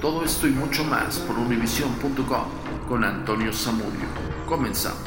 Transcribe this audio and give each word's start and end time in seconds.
Todo 0.00 0.22
esto 0.22 0.46
y 0.46 0.52
mucho 0.52 0.84
más 0.84 1.18
por 1.18 1.36
univision.com 1.36 2.44
con 2.88 3.02
Antonio 3.02 3.52
Zamudio. 3.52 4.06
Comenzamos. 4.46 5.00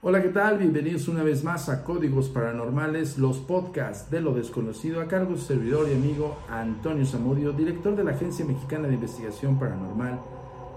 Hola, 0.00 0.22
¿qué 0.22 0.30
tal? 0.30 0.56
Bienvenidos 0.56 1.06
una 1.08 1.22
vez 1.22 1.44
más 1.44 1.68
a 1.68 1.84
Códigos 1.84 2.30
Paranormales, 2.30 3.18
los 3.18 3.40
podcasts 3.40 4.10
de 4.10 4.22
lo 4.22 4.32
desconocido 4.32 5.02
a 5.02 5.06
cargo 5.06 5.32
de 5.32 5.38
su 5.38 5.48
servidor 5.48 5.86
y 5.86 5.92
amigo 5.92 6.38
Antonio 6.48 7.04
Zamudio, 7.04 7.52
director 7.52 7.94
de 7.94 8.04
la 8.04 8.12
Agencia 8.12 8.46
Mexicana 8.46 8.88
de 8.88 8.94
Investigación 8.94 9.58
Paranormal, 9.58 10.18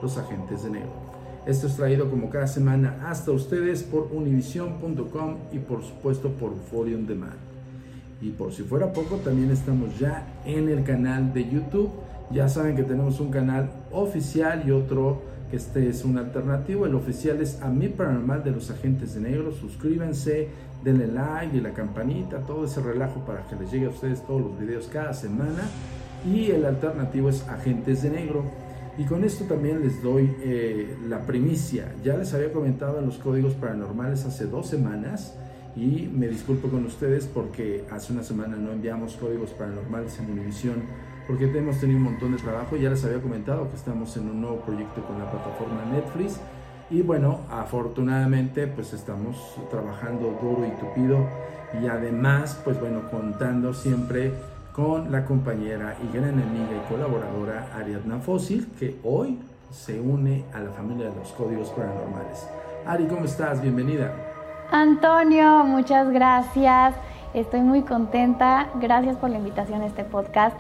Los 0.02 0.18
Agentes 0.18 0.64
de 0.64 0.72
Negro. 0.72 1.13
Esto 1.46 1.68
es 1.68 1.76
traído 1.76 2.10
como 2.10 2.30
cada 2.30 2.48
semana 2.48 3.06
hasta 3.06 3.32
ustedes 3.32 3.84
por 3.84 4.08
univision.com 4.14 5.36
y 5.52 5.60
por 5.60 5.84
supuesto 5.84 6.30
por 6.30 6.56
Forium 6.72 7.06
Demand. 7.06 7.36
Y 8.22 8.30
por 8.30 8.54
si 8.54 8.64
fuera 8.64 8.94
poco, 8.94 9.18
también 9.18 9.52
estamos 9.52 10.00
ya 10.00 10.26
en 10.46 10.70
el 10.70 10.86
canal 10.86 11.34
de 11.34 11.50
YouTube. 11.50 11.90
Ya 12.32 12.48
saben 12.48 12.78
que 12.78 12.84
tenemos 12.84 13.20
un 13.20 13.30
canal 13.30 13.70
oficial 13.92 14.64
y 14.66 14.72
otro 14.72 15.22
que 15.52 15.58
este 15.58 15.90
es 15.90 16.06
un 16.06 16.18
alternativo. 16.18 16.86
El 16.86 16.96
oficial 16.96 17.42
es 17.42 17.62
A 17.62 17.68
Mi 17.68 17.90
Paranormal 17.90 18.42
de 18.46 18.52
los 18.52 18.72
Agentes 18.72 19.14
de 19.16 19.20
Negro. 19.20 19.52
Suscríbanse, 19.52 20.48
denle 20.82 21.08
like 21.08 21.58
y 21.58 21.60
la 21.60 21.74
campanita, 21.74 22.38
todo 22.38 22.64
ese 22.64 22.80
relajo 22.80 23.20
para 23.26 23.46
que 23.48 23.58
les 23.58 23.70
llegue 23.70 23.88
a 23.88 23.90
ustedes 23.90 24.26
todos 24.26 24.42
los 24.42 24.58
videos 24.58 24.88
cada 24.88 25.14
semana. 25.14 25.64
Y 26.26 26.52
el 26.52 26.64
alternativo 26.64 27.28
es 27.28 27.46
Agentes 27.50 28.02
de 28.04 28.12
Negro 28.12 28.63
y 28.98 29.06
con 29.06 29.24
esto 29.24 29.46
también 29.46 29.82
les 29.82 30.04
doy 30.04 30.36
eh, 30.42 30.96
la 31.08 31.22
primicia. 31.22 31.92
Ya 32.04 32.16
les 32.16 32.34
había 32.34 32.54
comentado 32.54 33.00
en 33.00 33.08
los 33.08 33.18
códigos 33.18 33.54
paranormales 33.54 34.26
hace 34.26 34.46
dos 34.46 34.68
semanas 34.68 35.34
y 35.76 36.10
me 36.14 36.28
disculpo 36.28 36.68
con 36.68 36.86
ustedes 36.86 37.26
porque 37.26 37.86
hace 37.90 38.14
una 38.14 38.24
semana 38.24 38.56
no 38.56 38.72
enviamos 38.72 39.16
códigos 39.16 39.50
paranormales 39.52 40.20
en 40.20 40.32
Univision 40.32 40.84
porque 41.28 41.46
hemos 41.46 41.80
tenido 41.80 41.98
un 41.98 42.04
montón 42.04 42.34
de 42.34 42.38
trabajo. 42.38 42.76
Ya 42.76 42.92
les 42.92 43.04
había 43.04 43.20
comentado 43.20 43.68
que 43.70 43.76
estamos 43.76 44.16
en 44.18 44.30
un 44.30 44.42
nuevo 44.42 44.58
proyecto 44.62 45.04
con 45.06 45.18
la 45.18 45.32
plataforma 45.32 45.86
Netflix 45.92 46.40
y 46.92 47.02
bueno, 47.02 47.40
afortunadamente 47.50 48.68
pues 48.68 48.94
estamos 48.94 49.56
trabajando 49.72 50.38
duro 50.40 50.68
y 50.68 50.80
tupido 50.80 51.28
y 51.82 51.88
además 51.88 52.62
pues 52.64 52.80
bueno, 52.80 53.10
contando 53.10 53.74
siempre 53.74 54.34
con 54.74 55.12
la 55.12 55.24
compañera 55.24 55.96
y 56.04 56.18
gran 56.18 56.32
amiga 56.32 56.72
y 56.76 56.92
colaboradora 56.92 57.68
Ariadna 57.78 58.18
Fósil, 58.18 58.68
que 58.80 59.00
hoy 59.04 59.40
se 59.70 60.02
une 60.02 60.44
a 60.52 60.60
la 60.60 60.72
familia 60.72 61.10
de 61.10 61.16
los 61.16 61.32
códigos 61.34 61.70
paranormales. 61.70 62.50
Ari, 62.86 63.06
¿cómo 63.06 63.26
estás? 63.26 63.62
Bienvenida. 63.62 64.12
Antonio, 64.72 65.64
muchas 65.64 66.10
gracias. 66.10 66.96
Estoy 67.36 67.62
muy 67.62 67.84
contenta. 67.84 68.70
Gracias 68.82 69.16
por 69.18 69.30
la 69.30 69.38
invitación 69.38 69.84
a 69.84 69.86
este 69.86 70.04
podcast. 70.04 70.58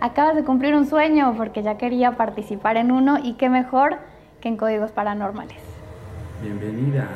Acabas 0.00 0.36
de 0.36 0.44
cumplir 0.44 0.76
un 0.76 0.86
sueño 0.86 1.34
porque 1.36 1.64
ya 1.64 1.76
quería 1.76 2.16
participar 2.16 2.76
en 2.76 2.92
uno 2.92 3.18
y 3.22 3.34
qué 3.34 3.48
mejor 3.48 3.96
que 4.40 4.48
en 4.48 4.56
códigos 4.56 4.92
paranormales. 4.92 5.58
Bienvenida. 6.42 7.08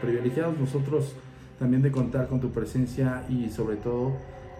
Privilegiados 0.00 0.58
nosotros 0.58 1.14
también 1.60 1.82
de 1.82 1.92
contar 1.92 2.26
con 2.26 2.40
tu 2.40 2.50
presencia 2.50 3.22
y 3.28 3.48
sobre 3.50 3.76
todo 3.76 4.12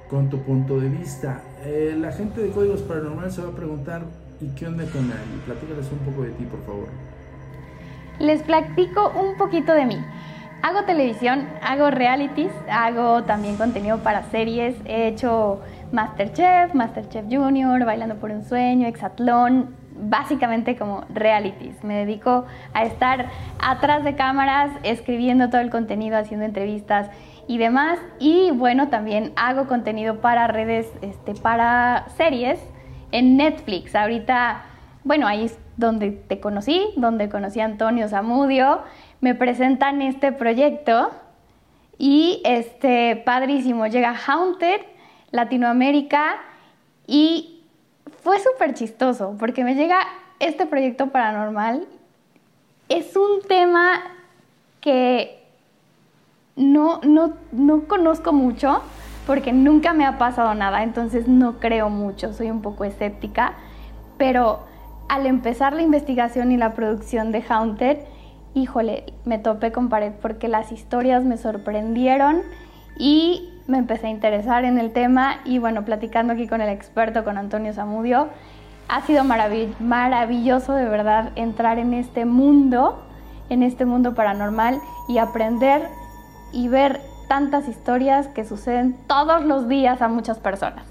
con 0.08 0.30
tu 0.30 0.38
punto 0.41 0.80
de 0.80 0.88
vista. 0.88 1.42
Eh, 1.64 1.96
la 1.98 2.12
gente 2.12 2.41
de 2.41 2.50
Códigos 2.50 2.82
Paranormales 2.82 3.34
se 3.34 3.42
va 3.42 3.48
a 3.48 3.52
preguntar, 3.56 4.02
¿y 4.41 4.48
qué 4.54 4.66
onda 4.66 4.84
con 4.84 5.10
Ari? 5.10 5.42
Platícales 5.44 5.91
un 5.92 5.98
poco 5.98 6.22
de 6.22 6.30
ti, 6.30 6.44
por 6.44 6.64
favor. 6.64 6.88
Les 8.18 8.42
platico 8.42 9.10
un 9.10 9.36
poquito 9.36 9.72
de 9.72 9.86
mí. 9.86 9.98
Hago 10.62 10.84
televisión, 10.84 11.47
hago 11.62 11.91
realities, 11.91 12.50
hago 12.68 13.22
también 13.22 13.56
contenido 13.56 13.98
para 13.98 14.24
series, 14.24 14.74
he 14.86 15.06
hecho 15.06 15.60
Masterchef, 15.92 16.74
Masterchef 16.74 17.26
Junior, 17.30 17.84
Bailando 17.84 18.16
por 18.16 18.32
un 18.32 18.42
Sueño, 18.42 18.88
Exatlón, 18.88 19.76
básicamente 20.00 20.76
como 20.76 21.04
realities. 21.14 21.84
Me 21.84 22.04
dedico 22.04 22.44
a 22.72 22.84
estar 22.84 23.26
atrás 23.60 24.02
de 24.02 24.16
cámaras, 24.16 24.72
escribiendo 24.82 25.48
todo 25.48 25.60
el 25.60 25.70
contenido, 25.70 26.16
haciendo 26.16 26.44
entrevistas 26.44 27.08
y 27.48 27.59
demás. 27.59 27.98
Y 28.20 28.53
bueno, 28.53 28.88
también 28.88 29.32
hago 29.34 29.66
contenido 29.66 30.20
para 30.20 30.47
redes, 30.47 30.86
este, 31.03 31.34
para 31.34 32.06
series 32.16 32.60
en 33.10 33.36
Netflix. 33.36 33.97
Ahorita, 33.97 34.62
bueno, 35.03 35.26
ahí 35.26 35.47
es 35.47 35.59
donde 35.76 36.10
te 36.10 36.38
conocí, 36.38 36.86
donde 36.97 37.28
conocí 37.28 37.59
a 37.60 37.64
Antonio 37.64 38.09
Zamudio. 38.09 38.82
Me 39.20 39.34
presentan 39.34 40.03
este 40.03 40.31
proyecto 40.31 41.10
y 41.97 42.41
este 42.44 43.16
padrísimo 43.16 43.86
llega 43.88 44.15
Haunted 44.15 44.82
Latinoamérica 45.30 46.36
y 47.06 47.62
fue 48.22 48.38
súper 48.38 48.75
chistoso 48.75 49.36
porque 49.38 49.65
me 49.65 49.75
llega 49.75 49.98
este 50.38 50.66
proyecto 50.66 51.09
paranormal. 51.09 51.86
Es 52.88 53.16
un 53.16 53.42
tema 53.48 54.00
que 54.80 55.38
no, 56.58 57.00
no, 57.02 57.34
no 57.52 57.84
conozco 57.84 58.32
mucho 58.32 58.82
porque 59.26 59.52
nunca 59.52 59.92
me 59.92 60.04
ha 60.04 60.19
pasado 60.19 60.54
nada, 60.54 60.82
entonces 60.82 61.28
no 61.28 61.60
creo 61.60 61.88
mucho, 61.88 62.32
soy 62.32 62.50
un 62.50 62.62
poco 62.62 62.84
escéptica, 62.84 63.54
pero 64.16 64.60
al 65.08 65.26
empezar 65.26 65.72
la 65.72 65.82
investigación 65.82 66.50
y 66.50 66.56
la 66.56 66.74
producción 66.74 67.30
de 67.30 67.44
Haunted, 67.48 67.98
híjole, 68.54 69.04
me 69.24 69.38
topé 69.38 69.70
con 69.70 69.88
pared 69.88 70.12
porque 70.20 70.48
las 70.48 70.72
historias 70.72 71.24
me 71.24 71.36
sorprendieron 71.36 72.42
y 72.98 73.50
me 73.66 73.78
empecé 73.78 74.08
a 74.08 74.10
interesar 74.10 74.64
en 74.64 74.78
el 74.78 74.92
tema 74.92 75.36
y 75.44 75.58
bueno, 75.58 75.84
platicando 75.84 76.32
aquí 76.32 76.48
con 76.48 76.60
el 76.60 76.70
experto, 76.70 77.22
con 77.22 77.38
Antonio 77.38 77.72
Zamudio, 77.72 78.28
ha 78.88 79.02
sido 79.02 79.22
maravilloso 79.24 80.72
de 80.72 80.86
verdad 80.86 81.30
entrar 81.36 81.78
en 81.78 81.92
este 81.92 82.24
mundo, 82.24 83.04
en 83.50 83.62
este 83.62 83.84
mundo 83.84 84.14
paranormal 84.14 84.80
y 85.09 85.18
aprender 85.18 85.83
y 86.53 86.68
ver 86.68 87.00
tantas 87.28 87.68
historias 87.68 88.28
que 88.28 88.45
suceden 88.45 88.97
todos 89.06 89.45
los 89.45 89.68
días 89.68 90.03
a 90.03 90.09
muchas 90.09 90.39
personas. 90.39 90.84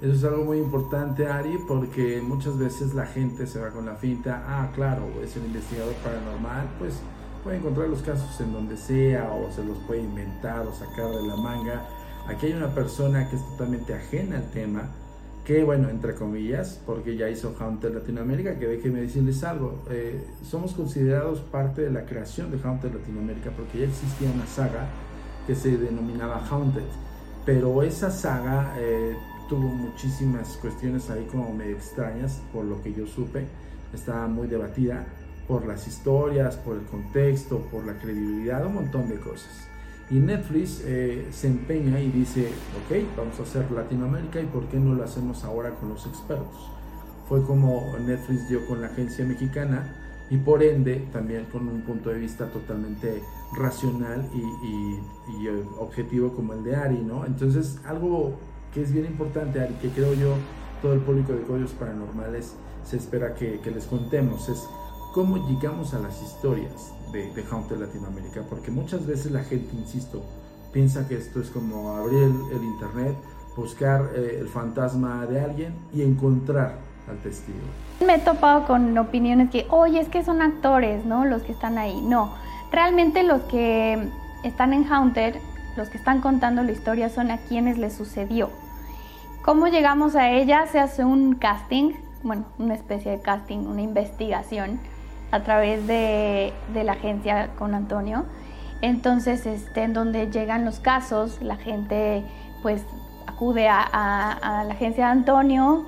Eso 0.00 0.12
es 0.12 0.24
algo 0.24 0.44
muy 0.44 0.58
importante, 0.58 1.26
Ari, 1.26 1.58
porque 1.68 2.22
muchas 2.22 2.56
veces 2.56 2.94
la 2.94 3.04
gente 3.04 3.46
se 3.46 3.60
va 3.60 3.68
con 3.68 3.84
la 3.84 3.96
finta, 3.96 4.42
ah, 4.46 4.70
claro, 4.74 5.02
es 5.22 5.36
el 5.36 5.44
investigador 5.44 5.92
paranormal, 5.96 6.68
pues 6.78 7.00
puede 7.44 7.58
encontrar 7.58 7.88
los 7.88 8.00
casos 8.00 8.40
en 8.40 8.52
donde 8.52 8.78
sea 8.78 9.30
o 9.30 9.50
se 9.52 9.62
los 9.62 9.76
puede 9.86 10.00
inventar 10.00 10.60
o 10.60 10.72
sacar 10.72 11.10
de 11.10 11.26
la 11.26 11.36
manga. 11.36 11.82
Aquí 12.26 12.46
hay 12.46 12.52
una 12.54 12.74
persona 12.74 13.28
que 13.28 13.36
es 13.36 13.46
totalmente 13.50 13.94
ajena 13.94 14.38
al 14.38 14.50
tema, 14.50 14.88
que 15.44 15.64
bueno, 15.64 15.88
entre 15.88 16.14
comillas, 16.14 16.80
porque 16.86 17.16
ya 17.16 17.28
hizo 17.28 17.54
Haunted 17.58 17.94
Latinoamérica, 17.94 18.58
que 18.58 18.66
déjenme 18.66 19.00
decirles 19.00 19.42
algo, 19.42 19.82
eh, 19.90 20.22
somos 20.44 20.74
considerados 20.74 21.40
parte 21.40 21.82
de 21.82 21.90
la 21.90 22.04
creación 22.04 22.50
de 22.50 22.58
Haunted 22.62 22.92
Latinoamérica, 22.92 23.50
porque 23.50 23.80
ya 23.80 23.86
existía 23.86 24.30
una 24.30 24.46
saga 24.46 24.86
que 25.46 25.54
se 25.54 25.76
denominaba 25.76 26.46
Haunted, 26.50 26.84
pero 27.46 27.82
esa 27.82 28.10
saga 28.10 28.74
eh, 28.78 29.16
tuvo 29.48 29.68
muchísimas 29.68 30.56
cuestiones 30.58 31.10
ahí 31.10 31.26
como 31.30 31.52
medio 31.54 31.76
extrañas, 31.76 32.40
por 32.52 32.64
lo 32.64 32.80
que 32.82 32.92
yo 32.92 33.06
supe, 33.06 33.46
estaba 33.92 34.28
muy 34.28 34.46
debatida, 34.46 35.06
por 35.48 35.66
las 35.66 35.88
historias, 35.88 36.54
por 36.56 36.76
el 36.76 36.84
contexto, 36.84 37.58
por 37.72 37.84
la 37.84 37.94
credibilidad, 37.98 38.64
un 38.64 38.74
montón 38.74 39.08
de 39.08 39.16
cosas. 39.16 39.69
Y 40.10 40.18
Netflix 40.18 40.82
eh, 40.84 41.28
se 41.30 41.46
empeña 41.46 42.00
y 42.00 42.10
dice, 42.10 42.48
ok, 42.84 43.16
vamos 43.16 43.38
a 43.38 43.44
hacer 43.44 43.70
Latinoamérica 43.70 44.40
y 44.40 44.46
por 44.46 44.66
qué 44.66 44.78
no 44.78 44.94
lo 44.94 45.04
hacemos 45.04 45.44
ahora 45.44 45.70
con 45.76 45.90
los 45.90 46.04
expertos. 46.06 46.68
Fue 47.28 47.44
como 47.44 47.96
Netflix 48.04 48.48
dio 48.48 48.66
con 48.66 48.80
la 48.80 48.88
agencia 48.88 49.24
mexicana 49.24 49.96
y 50.30 50.36
por 50.36 50.62
ende 50.64 51.08
también 51.12 51.44
con 51.46 51.68
un 51.68 51.82
punto 51.82 52.10
de 52.10 52.18
vista 52.18 52.46
totalmente 52.50 53.22
racional 53.56 54.28
y, 54.34 55.46
eh, 55.46 55.64
objetivo 55.78 56.32
como 56.34 56.54
el 56.54 56.64
de 56.64 56.74
Ari, 56.74 56.98
¿no? 56.98 57.24
Entonces 57.24 57.78
algo 57.84 58.34
que 58.74 58.82
es 58.82 58.92
bien 58.92 59.06
importante, 59.06 59.60
Ari, 59.60 59.74
que 59.74 59.90
creo 59.90 60.14
yo 60.14 60.34
todo 60.82 60.92
el 60.92 61.00
público 61.00 61.32
de 61.32 61.42
Códigos 61.42 61.72
Paranormales 61.72 62.54
se 62.84 62.96
espera 62.96 63.34
que, 63.34 63.60
les 63.72 63.84
contemos, 63.84 64.48
es 64.48 64.66
cómo 65.12 65.48
llegamos 65.48 65.94
a 65.94 65.98
las 65.98 66.22
historias 66.22 66.92
de, 67.12 67.32
de 67.32 67.44
Haunted 67.50 67.78
Latinoamérica, 67.78 68.42
porque 68.48 68.70
muchas 68.70 69.06
veces 69.06 69.32
la 69.32 69.42
gente, 69.42 69.74
insisto, 69.76 70.22
piensa 70.72 71.06
que 71.08 71.16
esto 71.16 71.40
es 71.40 71.50
como 71.50 71.90
abrir 71.96 72.22
el, 72.52 72.64
internet, 72.64 73.16
buscar 73.56 74.10
eh, 74.14 74.38
el 74.40 74.48
fantasma 74.48 75.26
de 75.26 75.40
alguien 75.40 75.74
y 75.92 76.02
encontrar 76.02 76.76
al 77.08 77.18
testigo. 77.18 77.58
Me 78.04 78.14
he 78.14 78.18
topado 78.18 78.66
con 78.66 78.96
opiniones 78.96 79.50
que, 79.50 79.66
oye, 79.70 80.00
es 80.00 80.08
que 80.08 80.24
son 80.24 80.42
actores, 80.42 81.04
¿no? 81.04 81.24
Los 81.24 81.42
que 81.42 81.52
están 81.52 81.76
ahí. 81.76 82.00
No, 82.00 82.34
realmente 82.70 83.22
los 83.22 83.42
que 83.42 84.08
están 84.44 84.72
en 84.72 84.90
Haunted, 84.90 85.36
los 85.76 85.88
que 85.88 85.98
están 85.98 86.20
contando 86.20 86.62
la 86.62 86.72
historia 86.72 87.08
son 87.08 87.30
a 87.30 87.38
quienes 87.38 87.78
les 87.78 87.92
sucedió. 87.92 88.50
¿Cómo 89.42 89.68
llegamos 89.68 90.16
a 90.16 90.30
ella? 90.30 90.66
Se 90.66 90.78
hace 90.78 91.04
un 91.04 91.34
casting, 91.34 91.94
bueno, 92.22 92.44
una 92.58 92.74
especie 92.74 93.10
de 93.10 93.20
casting, 93.20 93.58
una 93.58 93.82
investigación 93.82 94.78
a 95.30 95.42
través 95.42 95.86
de, 95.86 96.52
la 96.74 96.92
agencia 96.92 97.50
con 97.58 97.74
Antonio. 97.74 98.24
Entonces, 98.82 99.46
este, 99.46 99.82
en 99.82 99.92
donde 99.92 100.30
llegan 100.30 100.64
los 100.64 100.80
casos, 100.80 101.40
la 101.42 101.56
gente 101.56 102.24
pues 102.62 102.84
acude 103.26 103.68
a, 103.68 103.82
a, 103.82 104.64
la 104.64 104.74
agencia 104.74 105.06
de 105.06 105.10
Antonio, 105.12 105.86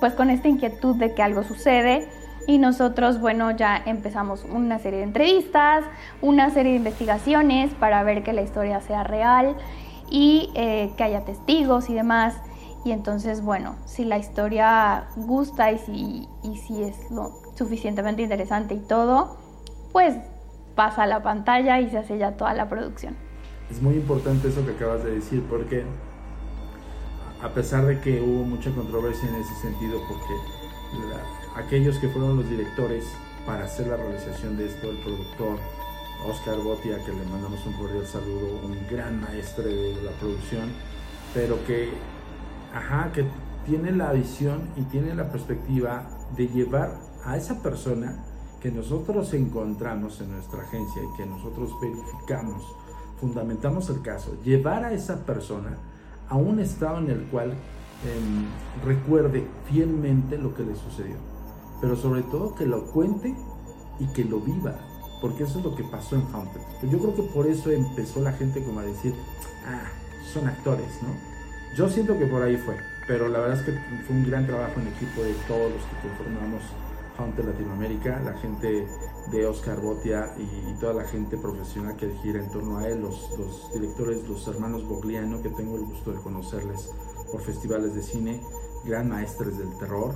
pues 0.00 0.14
con 0.14 0.30
esta 0.30 0.48
inquietud 0.48 0.96
de 0.96 1.14
que 1.14 1.22
algo 1.22 1.42
sucede 1.42 2.08
y 2.48 2.56
nosotros, 2.56 3.20
bueno, 3.20 3.50
ya 3.50 3.82
empezamos 3.84 4.44
una 4.44 4.78
serie 4.78 5.00
de 5.00 5.04
entrevistas, 5.04 5.84
una 6.22 6.48
serie 6.48 6.72
de 6.72 6.78
investigaciones 6.78 7.72
para 7.74 8.02
ver 8.04 8.22
que 8.22 8.32
la 8.32 8.40
historia 8.40 8.80
sea 8.80 9.04
real 9.04 9.54
y 10.08 10.50
eh, 10.54 10.90
que 10.96 11.04
haya 11.04 11.26
testigos 11.26 11.90
y 11.90 11.94
demás. 11.94 12.40
Y 12.88 12.92
entonces, 12.92 13.42
bueno, 13.42 13.76
si 13.84 14.06
la 14.06 14.16
historia 14.16 15.08
gusta 15.14 15.70
y 15.70 15.78
si, 15.78 16.26
y 16.42 16.56
si 16.56 16.84
es 16.84 17.10
lo 17.10 17.34
suficientemente 17.54 18.22
interesante 18.22 18.72
y 18.72 18.78
todo, 18.78 19.36
pues 19.92 20.14
pasa 20.74 21.02
a 21.02 21.06
la 21.06 21.22
pantalla 21.22 21.82
y 21.82 21.90
se 21.90 21.98
hace 21.98 22.16
ya 22.16 22.38
toda 22.38 22.54
la 22.54 22.66
producción. 22.70 23.14
Es 23.70 23.82
muy 23.82 23.96
importante 23.96 24.48
eso 24.48 24.64
que 24.64 24.72
acabas 24.72 25.04
de 25.04 25.16
decir 25.16 25.44
porque 25.50 25.84
a 27.42 27.50
pesar 27.50 27.84
de 27.84 28.00
que 28.00 28.22
hubo 28.22 28.42
mucha 28.44 28.70
controversia 28.70 29.28
en 29.28 29.34
ese 29.34 29.54
sentido 29.56 30.00
porque 30.08 30.34
aquellos 31.62 31.98
que 31.98 32.08
fueron 32.08 32.38
los 32.38 32.48
directores 32.48 33.04
para 33.44 33.66
hacer 33.66 33.88
la 33.88 33.98
realización 33.98 34.56
de 34.56 34.64
esto, 34.64 34.88
el 34.88 34.96
productor 35.00 35.58
Oscar 36.26 36.56
Botia, 36.56 37.04
que 37.04 37.12
le 37.12 37.22
mandamos 37.26 37.60
un 37.66 37.74
cordial 37.74 38.06
saludo, 38.06 38.48
un 38.64 38.78
gran 38.90 39.20
maestro 39.20 39.64
de 39.64 39.94
la 40.02 40.10
producción, 40.12 40.70
pero 41.34 41.62
que 41.66 41.90
ajá, 42.74 43.12
que 43.12 43.26
tiene 43.66 43.92
la 43.92 44.12
visión 44.12 44.60
y 44.76 44.82
tiene 44.82 45.14
la 45.14 45.30
perspectiva 45.30 46.06
de 46.36 46.48
llevar 46.48 46.98
a 47.24 47.36
esa 47.36 47.62
persona 47.62 48.24
que 48.60 48.70
nosotros 48.70 49.32
encontramos 49.34 50.20
en 50.20 50.32
nuestra 50.32 50.62
agencia 50.62 51.02
y 51.02 51.16
que 51.16 51.26
nosotros 51.26 51.70
verificamos, 51.80 52.62
fundamentamos 53.20 53.88
el 53.90 54.02
caso, 54.02 54.36
llevar 54.42 54.84
a 54.84 54.92
esa 54.92 55.24
persona 55.24 55.76
a 56.28 56.36
un 56.36 56.60
estado 56.60 56.98
en 56.98 57.10
el 57.10 57.24
cual 57.26 57.52
em, 57.52 58.46
recuerde 58.84 59.46
fielmente 59.66 60.38
lo 60.38 60.54
que 60.54 60.64
le 60.64 60.74
sucedió, 60.74 61.16
pero 61.80 61.96
sobre 61.96 62.22
todo 62.22 62.54
que 62.54 62.66
lo 62.66 62.86
cuente 62.86 63.34
y 64.00 64.06
que 64.12 64.24
lo 64.24 64.40
viva, 64.40 64.76
porque 65.20 65.44
eso 65.44 65.58
es 65.58 65.64
lo 65.64 65.74
que 65.74 65.84
pasó 65.84 66.16
en 66.16 66.22
Haunted. 66.32 66.60
Yo 66.90 66.98
creo 66.98 67.14
que 67.14 67.22
por 67.22 67.46
eso 67.46 67.70
empezó 67.70 68.20
la 68.20 68.32
gente 68.32 68.62
como 68.64 68.80
a 68.80 68.84
decir, 68.84 69.14
ah, 69.66 69.88
son 70.32 70.46
actores, 70.48 71.00
¿no? 71.02 71.27
Yo 71.74 71.88
siento 71.88 72.18
que 72.18 72.26
por 72.26 72.42
ahí 72.42 72.56
fue, 72.56 72.76
pero 73.06 73.28
la 73.28 73.40
verdad 73.40 73.58
es 73.58 73.64
que 73.64 73.72
fue 74.06 74.16
un 74.16 74.26
gran 74.28 74.46
trabajo 74.46 74.80
en 74.80 74.88
equipo 74.88 75.22
de 75.22 75.32
todos 75.46 75.70
los 75.72 75.82
que 75.82 76.08
conformamos 76.08 76.62
Hunter 77.18 77.44
Latinoamérica, 77.44 78.20
la 78.20 78.34
gente 78.34 78.86
de 79.30 79.46
Oscar 79.46 79.80
Botia 79.80 80.34
y, 80.38 80.72
toda 80.80 80.94
la 80.94 81.04
gente 81.04 81.36
profesional 81.36 81.96
que 81.96 82.10
gira 82.22 82.38
en 82.38 82.50
torno 82.50 82.78
a 82.78 82.88
él, 82.88 83.02
los, 83.02 83.30
directores, 83.72 84.28
los 84.28 84.46
hermanos 84.46 84.86
Bogliano, 84.86 85.42
que 85.42 85.48
tengo 85.50 85.76
el 85.76 85.84
gusto 85.84 86.12
de 86.12 86.20
conocerles 86.20 86.92
por 87.30 87.42
festivales 87.42 87.94
de 87.94 88.02
cine, 88.02 88.40
gran 88.84 89.08
maestres 89.08 89.58
del 89.58 89.76
terror. 89.78 90.14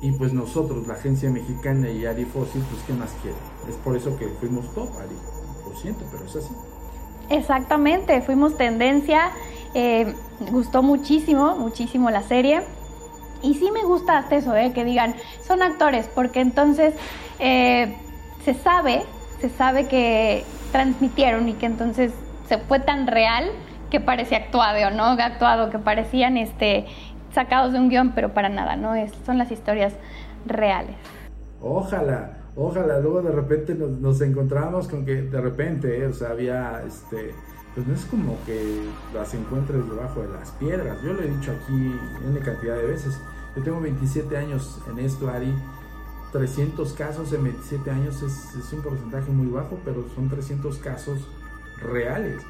Y 0.00 0.12
pues 0.12 0.32
nosotros, 0.32 0.86
la 0.86 0.94
agencia 0.94 1.30
mexicana 1.30 1.90
y 1.90 2.06
Ari 2.06 2.24
Fossil, 2.24 2.62
pues 2.70 2.82
¿qué 2.86 2.92
más 2.94 3.10
quiere? 3.20 3.36
Es 3.68 3.76
por 3.76 3.96
eso 3.96 4.16
que 4.16 4.28
fuimos 4.40 4.72
top, 4.74 4.88
Ari. 4.96 5.16
Lo 5.68 5.76
siento, 5.76 6.04
pero 6.10 6.24
es 6.24 6.36
así. 6.36 6.54
Exactamente, 7.30 8.20
fuimos 8.22 8.56
tendencia 8.56 9.30
eh, 9.74 10.14
gustó 10.50 10.82
muchísimo, 10.82 11.56
muchísimo 11.56 12.10
la 12.10 12.22
serie. 12.22 12.62
Y 13.42 13.54
sí 13.54 13.70
me 13.70 13.84
gusta 13.84 14.24
eso, 14.30 14.56
eh, 14.56 14.72
que 14.72 14.84
digan, 14.84 15.14
son 15.46 15.62
actores, 15.62 16.08
porque 16.12 16.40
entonces 16.40 16.94
eh, 17.38 17.96
se 18.44 18.54
sabe, 18.54 19.04
se 19.40 19.48
sabe 19.48 19.86
que 19.86 20.44
transmitieron 20.72 21.48
y 21.48 21.52
que 21.54 21.66
entonces 21.66 22.12
se 22.48 22.58
fue 22.58 22.80
tan 22.80 23.06
real 23.06 23.50
que 23.90 24.00
parecía 24.00 24.38
actuado, 24.38 24.90
¿no? 24.90 25.04
Actuado, 25.04 25.70
que 25.70 25.78
parecían 25.78 26.36
este, 26.36 26.86
sacados 27.32 27.72
de 27.72 27.78
un 27.78 27.88
guion, 27.88 28.12
pero 28.12 28.34
para 28.34 28.48
nada, 28.48 28.74
¿no? 28.74 28.94
Es, 28.94 29.12
son 29.24 29.38
las 29.38 29.52
historias 29.52 29.94
reales. 30.44 30.96
Ojalá, 31.62 32.38
ojalá, 32.58 33.00
luego 33.00 33.22
de 33.22 33.32
repente 33.32 33.74
nos, 33.74 33.90
nos 33.92 34.18
con 34.88 35.04
que 35.04 35.22
de 35.22 35.40
repente, 35.40 36.06
o 36.06 36.12
sea, 36.12 36.30
había 36.30 36.82
este 36.86 37.34
pues 37.74 37.86
no 37.86 37.94
es 37.94 38.04
como 38.06 38.36
que 38.44 38.82
las 39.14 39.32
encuentres 39.34 39.88
debajo 39.88 40.22
de 40.22 40.28
las 40.28 40.50
piedras. 40.52 41.00
Yo 41.00 41.12
lo 41.12 41.22
he 41.22 41.28
dicho 41.30 41.52
aquí 41.52 41.94
una 42.28 42.40
cantidad 42.40 42.76
de 42.76 42.86
veces. 42.86 43.20
Yo 43.54 43.62
tengo 43.62 43.80
27 43.80 44.36
años 44.36 44.80
en 44.90 44.98
esto, 44.98 45.28
Ari. 45.28 45.54
300 46.32 46.92
casos 46.94 47.32
en 47.32 47.44
27 47.44 47.90
años 47.90 48.22
es, 48.22 48.72
un 48.72 48.82
porcentaje 48.82 49.30
muy 49.30 49.46
bajo, 49.46 49.78
pero 49.84 50.04
son 50.14 50.28
300 50.28 50.76
casos 50.78 51.18
reales. 51.80 52.42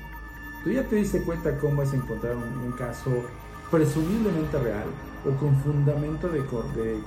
Tú 0.65 0.71
ya 0.71 0.83
te 0.85 0.97
diste 0.97 1.23
cuenta 1.23 1.59
cómo 1.59 1.83
es 1.83 1.93
encontrar 1.93 2.35
un, 2.35 2.73
caso 2.73 3.11
presumiblemente 3.71 4.59
real 4.59 4.87
o 5.27 5.31
con 5.39 5.55
fundamento 5.57 6.29
de, 6.29 6.43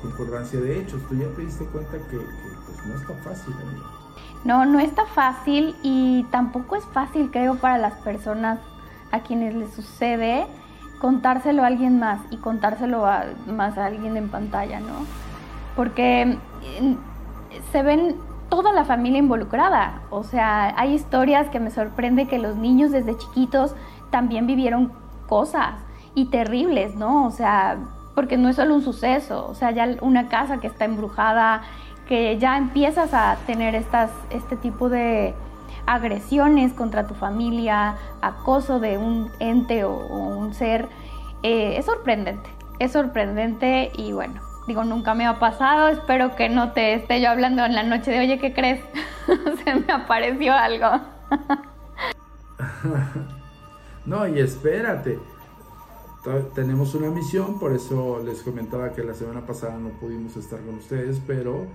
concordancia 0.01 0.61
de 0.61 0.79
hechos. 0.79 1.01
Tú 1.09 1.15
ya 1.15 1.27
te 1.29 1.41
diste 1.41 1.65
cuenta 1.65 1.97
que, 2.07 2.19
pues, 2.75 2.85
no 2.85 2.95
está 2.95 3.13
fácil. 3.23 3.53
No, 4.43 4.65
no 4.65 4.79
está 4.79 5.05
fácil 5.05 5.75
y 5.83 6.23
tampoco 6.31 6.75
es 6.75 6.85
fácil, 6.85 7.29
creo, 7.31 7.55
para 7.55 7.77
las 7.77 7.93
personas 7.95 8.59
a 9.11 9.19
quienes 9.19 9.53
les 9.53 9.73
sucede 9.73 10.47
contárselo 10.99 11.63
a 11.63 11.67
alguien 11.67 11.99
más 11.99 12.21
y 12.29 12.37
contárselo 12.37 13.05
a, 13.07 13.25
más 13.47 13.77
a 13.77 13.87
alguien 13.87 14.17
en 14.17 14.29
pantalla, 14.29 14.79
¿no? 14.79 15.05
Porque 15.75 16.37
mm, 16.79 16.93
se 17.71 17.81
ven 17.81 18.17
toda 18.49 18.71
la 18.71 18.85
familia 18.85 19.17
involucrada. 19.17 20.01
O 20.11 20.23
sea, 20.23 20.73
hay 20.79 20.93
historias 20.93 21.49
que 21.49 21.59
me 21.59 21.71
sorprende 21.71 22.27
que 22.27 22.37
los 22.37 22.55
niños 22.55 22.91
desde 22.91 23.17
chiquitos 23.17 23.75
también 24.11 24.45
vivieron 24.45 24.91
cosas 25.27 25.73
y 26.13 26.25
terribles, 26.25 26.95
¿no? 26.95 27.25
O 27.25 27.31
sea, 27.31 27.77
porque 28.13 28.37
no 28.37 28.49
es 28.49 28.57
solo 28.57 28.75
un 28.75 28.83
suceso, 28.83 29.47
o 29.47 29.55
sea, 29.55 29.71
ya 29.71 29.95
una 30.01 30.27
casa 30.27 30.59
que 30.59 30.67
está 30.67 30.85
embrujada, 30.85 31.63
que 32.11 32.37
ya 32.37 32.57
empiezas 32.57 33.13
a 33.13 33.37
tener 33.47 33.73
este 33.73 34.57
tipo 34.57 34.89
de 34.89 35.33
agresiones 35.85 36.73
contra 36.73 37.07
tu 37.07 37.13
familia, 37.13 37.95
acoso 38.21 38.81
de 38.81 38.97
un 38.97 39.31
ente 39.39 39.85
o, 39.85 39.93
un 39.93 40.53
ser, 40.53 40.89
eh, 41.41 41.77
es 41.77 41.85
sorprendente, 41.85 42.49
es 42.79 42.91
sorprendente 42.91 43.93
y 43.95 44.11
bueno, 44.11 44.41
digo, 44.67 44.83
nunca 44.83 45.13
me 45.13 45.25
ha 45.25 45.39
pasado, 45.39 45.87
espero 45.87 46.35
que 46.35 46.49
no 46.49 46.73
te 46.73 46.95
esté 46.95 47.21
yo 47.21 47.29
hablando 47.29 47.63
en 47.63 47.75
la 47.75 47.83
noche 47.83 48.11
de, 48.11 48.19
oye, 48.19 48.39
¿qué 48.39 48.51
crees? 48.51 48.83
Se 49.63 49.75
me 49.75 49.93
apareció 49.93 50.51
algo. 50.51 50.99
no, 54.05 54.27
y 54.27 54.37
espérate, 54.37 55.17
tenemos 56.55 56.93
una 56.93 57.09
misión, 57.09 57.57
por 57.57 57.71
eso 57.71 58.21
les 58.21 58.41
comentaba 58.41 58.91
que 58.91 59.01
la 59.01 59.13
semana 59.13 59.45
pasada 59.45 59.77
no 59.77 59.91
pudimos 59.91 60.35
estar 60.35 60.59
con 60.59 60.75
ustedes, 60.75 61.21
pero 61.25 61.67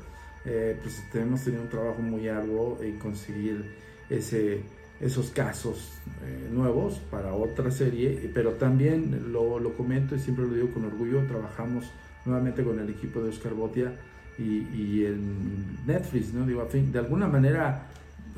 eh, 0.46 0.78
pues 0.80 1.02
hemos 1.14 1.42
tenido 1.42 1.62
un 1.62 1.68
trabajo 1.68 2.00
muy 2.00 2.28
arduo 2.28 2.78
en 2.80 2.98
conseguir 2.98 3.74
ese, 4.08 4.62
esos 5.00 5.30
casos 5.30 5.92
eh, 6.24 6.48
nuevos 6.52 7.00
para 7.10 7.34
otra 7.34 7.70
serie, 7.70 8.30
pero 8.32 8.52
también 8.52 9.32
lo, 9.32 9.58
lo, 9.58 9.76
comento 9.76 10.14
y 10.14 10.20
siempre 10.20 10.46
lo 10.46 10.54
digo 10.54 10.70
con 10.70 10.84
orgullo, 10.84 11.26
trabajamos 11.26 11.90
nuevamente 12.24 12.62
con 12.62 12.78
el 12.78 12.88
equipo 12.88 13.20
de 13.20 13.30
Oscar 13.30 13.54
Botia 13.54 13.92
y, 14.38 15.04
en 15.04 15.84
Netflix, 15.86 16.32
¿no? 16.32 16.46
Digo, 16.46 16.60
a 16.60 16.66
fin, 16.66 16.92
de 16.92 16.98
alguna 16.98 17.26
manera 17.26 17.88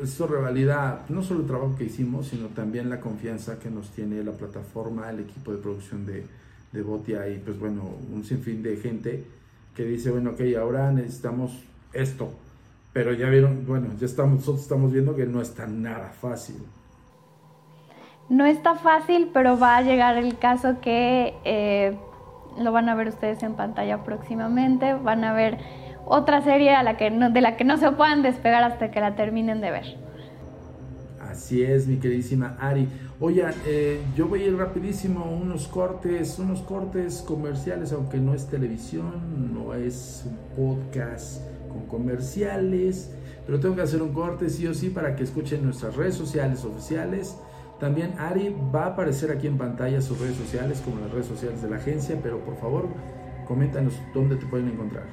esto 0.03 0.29
revalida 0.29 1.05
no 1.09 1.23
solo 1.23 1.41
el 1.41 1.47
trabajo 1.47 1.75
que 1.77 1.85
hicimos, 1.85 2.29
sino 2.29 2.47
también 2.49 2.89
la 2.89 3.01
confianza 3.01 3.59
que 3.59 3.69
nos 3.69 3.91
tiene 3.91 4.23
la 4.23 4.33
plataforma, 4.33 5.11
el 5.11 5.21
equipo 5.21 5.53
de 5.53 5.59
producción 5.59 6.07
de, 6.07 6.25
de 6.73 6.83
Botia 6.83 7.29
y 7.29 7.39
pues 7.39 7.59
bueno, 7.59 7.83
un 8.13 8.25
sinfín 8.25 8.63
de 8.63 8.77
gente 8.77 9.25
que 9.75 9.85
dice, 9.85 10.11
bueno, 10.11 10.31
ok, 10.31 10.41
ahora 10.59 10.93
necesitamos 10.93 11.68
esto. 11.93 12.31
Pero 12.93 13.13
ya 13.13 13.29
vieron, 13.29 13.67
bueno, 13.67 13.89
ya 13.99 14.07
estamos, 14.07 14.41
nosotros 14.41 14.63
estamos 14.63 14.93
viendo 14.93 15.15
que 15.15 15.27
no 15.27 15.41
está 15.41 15.67
nada 15.67 16.11
fácil. 16.11 16.57
No 18.29 18.45
está 18.45 18.75
fácil, 18.75 19.31
pero 19.33 19.59
va 19.59 19.77
a 19.77 19.83
llegar 19.83 20.17
el 20.17 20.39
caso 20.39 20.81
que 20.81 21.35
eh, 21.45 21.97
lo 22.59 22.73
van 22.73 22.89
a 22.89 22.95
ver 22.95 23.09
ustedes 23.09 23.43
en 23.43 23.55
pantalla 23.55 24.05
próximamente. 24.05 24.95
Van 24.95 25.25
a 25.25 25.33
ver 25.33 25.59
otra 26.05 26.43
serie 26.43 26.75
a 26.75 26.83
la 26.83 26.97
que 26.97 27.11
de 27.11 27.41
la 27.41 27.57
que 27.57 27.65
no 27.65 27.77
se 27.77 27.91
puedan 27.93 28.23
despegar 28.23 28.65
hasta 28.65 28.91
que 28.91 29.01
la 29.01 29.15
terminen 29.15 29.61
de 29.61 29.71
ver. 29.71 29.97
Así 31.21 31.63
es, 31.63 31.87
mi 31.87 31.99
queridísima 31.99 32.57
Ari. 32.61 32.89
Oigan, 33.21 33.55
eh, 33.67 34.01
yo 34.17 34.29
voy 34.29 34.43
a 34.43 34.47
ir 34.47 34.57
rapidísimo, 34.57 35.25
unos 35.25 35.69
cortes, 35.69 36.39
unos 36.39 36.61
cortes 36.63 37.23
comerciales, 37.27 37.93
aunque 37.93 38.19
no 38.19 38.35
es 38.35 38.49
televisión, 38.49 39.55
no 39.55 39.75
es 39.75 40.25
un 40.27 40.39
podcast 40.57 41.43
con 41.69 41.87
comerciales, 41.87 43.15
pero 43.47 43.61
tengo 43.61 43.77
que 43.77 43.83
hacer 43.83 44.03
un 44.03 44.13
corte 44.13 44.49
sí 44.51 44.67
o 44.67 44.75
sí 44.75 44.91
para 44.91 45.17
que 45.17 45.25
escuchen 45.25 45.65
nuestras 45.65 45.97
redes 45.97 46.15
sociales 46.15 46.65
oficiales. 46.65 47.37
También 47.79 48.15
Ari 48.19 48.55
va 48.75 48.85
a 48.85 48.87
aparecer 48.89 49.31
aquí 49.31 49.47
en 49.47 49.57
pantalla 49.57 50.01
sus 50.01 50.19
redes 50.21 50.37
sociales, 50.37 50.83
como 50.85 51.01
las 51.01 51.11
redes 51.11 51.27
sociales 51.27 51.63
de 51.63 51.71
la 51.71 51.77
agencia, 51.77 52.19
pero 52.23 52.41
por 52.41 52.57
favor, 52.57 52.89
coméntanos 53.47 53.95
dónde 54.13 54.37
te 54.37 54.47
pueden 54.47 54.69
encontrar. 54.69 55.05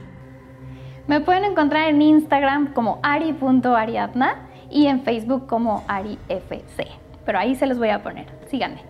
Me 1.07 1.21
pueden 1.21 1.43
encontrar 1.43 1.89
en 1.89 2.01
Instagram 2.01 2.73
como 2.73 2.99
ari.ariadna 3.03 4.47
y 4.71 4.87
en 4.87 5.03
Facebook 5.03 5.45
como 5.45 5.83
AriFC. 5.87 6.87
Pero 7.25 7.37
ahí 7.37 7.55
se 7.55 7.67
los 7.67 7.77
voy 7.77 7.89
a 7.89 8.01
poner. 8.01 8.25
Síganme. 8.49 8.81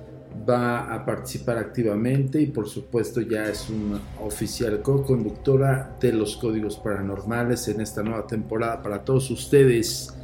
Va 0.48 0.92
a 0.92 1.06
participar 1.06 1.58
activamente 1.58 2.40
y 2.40 2.46
por 2.46 2.68
supuesto 2.68 3.20
ya 3.20 3.48
es 3.48 3.70
una 3.70 4.00
oficial 4.24 4.82
co-conductora 4.82 5.96
de 6.00 6.12
los 6.12 6.36
códigos 6.36 6.78
paranormales 6.78 7.68
en 7.68 7.80
esta 7.80 8.02
nueva 8.02 8.26
temporada 8.26 8.82
para 8.82 9.04
todos 9.04 9.30
ustedes 9.30 10.16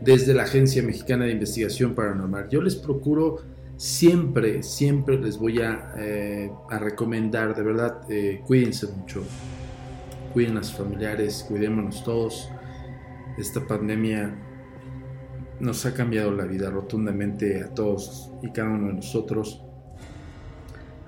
desde 0.00 0.34
la 0.34 0.44
Agencia 0.44 0.82
Mexicana 0.82 1.24
de 1.24 1.32
Investigación 1.32 1.94
Paranormal. 1.94 2.48
Yo 2.48 2.62
les 2.62 2.76
procuro 2.76 3.42
siempre, 3.76 4.62
siempre 4.62 5.18
les 5.18 5.38
voy 5.38 5.60
a, 5.60 5.94
eh, 5.96 6.50
recomendar, 6.80 7.54
de 7.54 7.62
verdad, 7.62 8.00
eh, 8.08 8.42
cuídense 8.46 8.88
mucho, 8.88 9.22
cuiden 10.32 10.56
a 10.58 10.62
sus 10.62 10.76
familiares, 10.76 11.44
cuidémonos 11.48 12.04
todos. 12.04 12.48
Esta 13.36 13.66
pandemia 13.66 14.34
nos 15.60 15.86
ha 15.86 15.94
cambiado 15.94 16.32
la 16.32 16.44
vida 16.44 16.70
rotundamente 16.70 17.62
a 17.62 17.74
todos 17.74 18.30
y 18.42 18.50
cada 18.50 18.70
uno 18.70 18.88
de 18.88 18.94
nosotros. 18.94 19.62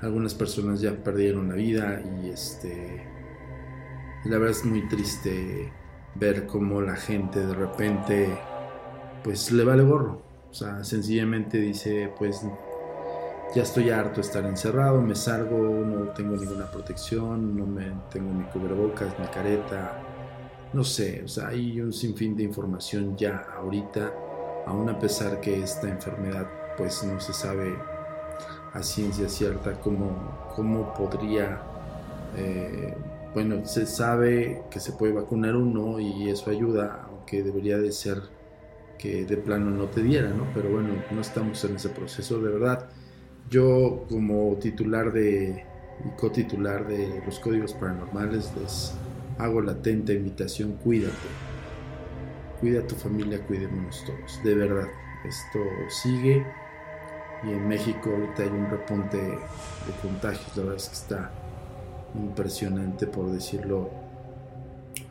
Algunas 0.00 0.34
personas 0.34 0.80
ya 0.80 0.92
perdieron 0.92 1.48
la 1.48 1.54
vida 1.54 2.02
y 2.22 2.30
este 2.30 3.06
la 4.24 4.36
verdad 4.36 4.50
es 4.50 4.64
muy 4.66 4.86
triste 4.88 5.72
ver 6.14 6.46
cómo 6.46 6.82
la 6.82 6.96
gente 6.96 7.40
de 7.40 7.54
repente 7.54 8.28
pues 9.22 9.52
le 9.52 9.64
vale 9.64 9.82
gorro. 9.82 10.22
O 10.50 10.54
sea, 10.54 10.82
sencillamente 10.82 11.58
dice, 11.58 12.12
pues 12.18 12.42
ya 13.54 13.62
estoy 13.62 13.90
harto 13.90 14.16
de 14.16 14.20
estar 14.22 14.44
encerrado, 14.44 15.00
me 15.00 15.14
salgo, 15.14 15.58
no 15.58 16.08
tengo 16.10 16.36
ninguna 16.36 16.70
protección, 16.70 17.56
no 17.56 17.66
me 17.66 17.92
tengo 18.10 18.32
mi 18.32 18.44
cubrebocas, 18.44 19.18
mi 19.18 19.26
careta, 19.26 20.00
no 20.72 20.84
sé, 20.84 21.22
o 21.24 21.28
sea, 21.28 21.48
hay 21.48 21.80
un 21.80 21.92
sinfín 21.92 22.36
de 22.36 22.44
información 22.44 23.16
ya 23.16 23.46
ahorita, 23.56 24.12
aún 24.66 24.88
a 24.88 24.98
pesar 24.98 25.40
que 25.40 25.62
esta 25.62 25.88
enfermedad 25.88 26.46
pues 26.76 27.02
no 27.02 27.18
se 27.20 27.32
sabe 27.32 27.74
a 28.72 28.82
ciencia 28.82 29.28
cierta 29.28 29.80
cómo, 29.80 30.50
cómo 30.54 30.94
podría, 30.94 31.60
eh, 32.36 32.96
bueno, 33.34 33.64
se 33.64 33.84
sabe 33.86 34.62
que 34.70 34.78
se 34.78 34.92
puede 34.92 35.12
vacunar 35.12 35.56
uno 35.56 35.98
y 35.98 36.28
eso 36.30 36.50
ayuda, 36.50 37.06
aunque 37.08 37.42
debería 37.42 37.78
de 37.78 37.90
ser 37.90 38.22
que 39.00 39.24
de 39.24 39.36
plano 39.36 39.70
no 39.70 39.84
te 39.86 40.02
diera, 40.02 40.28
¿no? 40.30 40.46
Pero 40.54 40.70
bueno, 40.70 40.90
no 41.10 41.20
estamos 41.20 41.64
en 41.64 41.76
ese 41.76 41.88
proceso, 41.88 42.40
de 42.40 42.50
verdad. 42.50 42.88
Yo 43.48 44.04
como 44.08 44.56
titular 44.56 45.12
de 45.12 45.64
y 46.04 46.08
cotitular 46.16 46.86
de 46.86 47.22
los 47.24 47.38
códigos 47.40 47.74
paranormales 47.74 48.52
les 48.60 48.94
hago 49.38 49.60
la 49.60 49.72
atenta 49.72 50.12
invitación, 50.12 50.72
cuídate. 50.82 51.14
Cuida 52.60 52.86
tu 52.86 52.94
familia, 52.94 53.40
cuidémonos 53.46 54.04
todos, 54.04 54.42
de 54.44 54.54
verdad. 54.54 54.88
Esto 55.24 55.60
sigue 55.88 56.44
y 57.42 57.50
en 57.50 57.68
México 57.68 58.10
ahorita 58.10 58.42
hay 58.42 58.48
un 58.48 58.70
repunte 58.70 59.16
de 59.16 59.92
contagios, 60.02 60.56
la 60.56 60.62
verdad 60.62 60.76
es 60.76 60.88
que 60.88 60.94
está 60.94 61.30
impresionante 62.14 63.06
por 63.06 63.30
decirlo 63.30 63.90